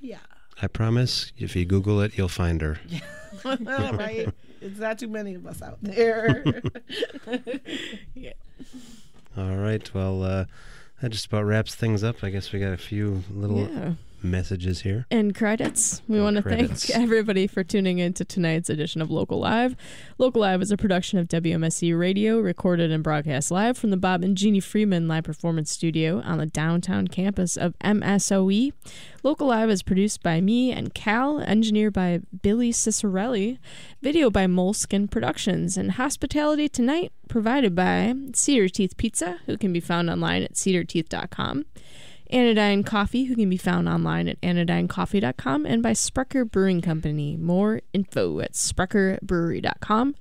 Yeah. 0.00 0.18
I 0.60 0.66
promise, 0.66 1.32
if 1.38 1.54
you 1.54 1.64
Google 1.64 2.00
it, 2.00 2.18
you'll 2.18 2.28
find 2.28 2.60
her. 2.60 2.78
right? 3.44 4.28
It's 4.60 4.78
not 4.78 4.98
too 4.98 5.08
many 5.08 5.34
of 5.34 5.46
us 5.46 5.62
out 5.62 5.78
there. 5.82 6.62
yeah. 8.14 8.32
All 9.36 9.56
right. 9.56 9.94
Well, 9.94 10.22
uh, 10.24 10.44
that 11.00 11.10
just 11.10 11.26
about 11.26 11.44
wraps 11.44 11.74
things 11.74 12.02
up. 12.02 12.24
I 12.24 12.30
guess 12.30 12.52
we 12.52 12.58
got 12.58 12.72
a 12.72 12.76
few 12.78 13.22
little 13.30 13.68
Yeah. 13.68 13.92
Messages 14.22 14.80
here. 14.82 15.06
And 15.10 15.34
credits. 15.34 16.02
We 16.08 16.18
Oh, 16.18 16.24
want 16.24 16.36
to 16.36 16.42
thank 16.42 16.90
everybody 16.94 17.46
for 17.46 17.62
tuning 17.62 17.98
in 17.98 18.12
to 18.14 18.24
tonight's 18.24 18.68
edition 18.68 19.00
of 19.00 19.10
Local 19.10 19.38
Live. 19.38 19.76
Local 20.18 20.40
Live 20.40 20.60
is 20.60 20.70
a 20.72 20.76
production 20.76 21.18
of 21.18 21.28
WMSE 21.28 21.96
Radio, 21.98 22.40
recorded 22.40 22.90
and 22.90 23.02
broadcast 23.04 23.50
live 23.50 23.78
from 23.78 23.90
the 23.90 23.96
Bob 23.96 24.24
and 24.24 24.36
Jeannie 24.36 24.60
Freeman 24.60 25.06
Live 25.06 25.24
Performance 25.24 25.70
Studio 25.70 26.20
on 26.24 26.38
the 26.38 26.46
downtown 26.46 27.06
campus 27.08 27.56
of 27.56 27.78
MSOE. 27.78 28.72
Local 29.22 29.46
Live 29.48 29.70
is 29.70 29.82
produced 29.82 30.22
by 30.22 30.40
me 30.40 30.72
and 30.72 30.94
Cal, 30.94 31.38
engineered 31.40 31.92
by 31.92 32.20
Billy 32.42 32.72
Cicerelli, 32.72 33.58
video 34.02 34.30
by 34.30 34.46
Moleskin 34.46 35.08
Productions, 35.08 35.76
and 35.76 35.92
hospitality 35.92 36.68
tonight 36.68 37.12
provided 37.28 37.74
by 37.74 38.14
Cedar 38.34 38.68
Teeth 38.68 38.96
Pizza, 38.96 39.38
who 39.46 39.56
can 39.58 39.72
be 39.72 39.80
found 39.80 40.08
online 40.10 40.42
at 40.42 40.56
cedarteeth.com. 40.56 41.64
Anodyne 42.30 42.84
Coffee, 42.84 43.24
who 43.24 43.34
can 43.34 43.48
be 43.48 43.56
found 43.56 43.88
online 43.88 44.28
at 44.28 44.40
anodynecoffee.com, 44.40 45.66
and 45.66 45.82
by 45.82 45.92
Sprecher 45.92 46.44
Brewing 46.44 46.80
Company. 46.80 47.36
More 47.36 47.80
info 47.92 48.40
at 48.40 48.52
sprecherbrewery.com. 48.52 50.14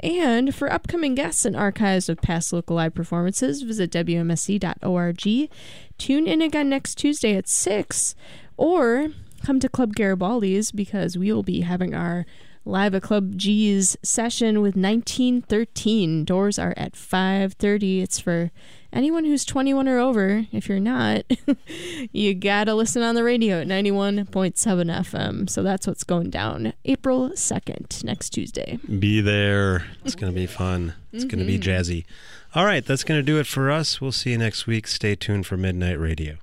And 0.00 0.54
for 0.54 0.72
upcoming 0.72 1.16
guests 1.16 1.44
and 1.44 1.56
archives 1.56 2.08
of 2.08 2.18
past 2.18 2.52
local 2.52 2.76
live 2.76 2.94
performances, 2.94 3.62
visit 3.62 3.90
WMSE.org. 3.90 5.50
Tune 5.98 6.26
in 6.28 6.40
again 6.40 6.68
next 6.68 6.94
Tuesday 6.94 7.34
at 7.34 7.48
6, 7.48 8.14
or 8.56 9.08
come 9.42 9.58
to 9.58 9.68
Club 9.68 9.94
Garibaldi's 9.94 10.70
because 10.70 11.18
we 11.18 11.32
will 11.32 11.42
be 11.42 11.62
having 11.62 11.94
our 11.94 12.26
live 12.64 12.94
at 12.94 13.02
Club 13.02 13.36
G's 13.36 13.96
session 14.02 14.60
with 14.60 14.76
1913. 14.76 16.24
Doors 16.24 16.58
are 16.58 16.74
at 16.76 16.94
5:30. 16.94 18.02
It's 18.02 18.20
for 18.20 18.52
anyone 18.92 19.24
who's 19.24 19.44
21 19.44 19.86
or 19.88 19.98
over. 19.98 20.46
If 20.52 20.68
you're 20.68 20.80
not, 20.80 21.22
you 22.12 22.34
gotta 22.34 22.74
listen 22.74 23.02
on 23.02 23.14
the 23.14 23.24
radio 23.24 23.60
at 23.60 23.66
91.7 23.66 24.54
FM. 24.54 25.48
So 25.50 25.62
that's 25.62 25.86
what's 25.86 26.04
going 26.04 26.30
down 26.30 26.72
April 26.84 27.30
2nd, 27.30 28.04
next 28.04 28.30
Tuesday. 28.30 28.78
Be 28.98 29.20
there. 29.20 29.86
It's 30.04 30.14
going 30.14 30.32
to 30.32 30.36
be 30.38 30.46
fun. 30.46 30.94
It's 31.12 31.24
going 31.24 31.38
to 31.40 31.44
be 31.44 31.58
Mhm. 31.58 31.62
jazzy. 31.62 32.04
All 32.54 32.64
right, 32.64 32.84
that's 32.84 33.04
going 33.04 33.18
to 33.18 33.22
do 33.22 33.38
it 33.38 33.46
for 33.46 33.70
us. 33.70 34.00
We'll 34.00 34.12
see 34.12 34.30
you 34.30 34.38
next 34.38 34.66
week. 34.66 34.86
Stay 34.86 35.14
tuned 35.14 35.46
for 35.46 35.56
Midnight 35.56 35.98
Radio. 36.00 36.36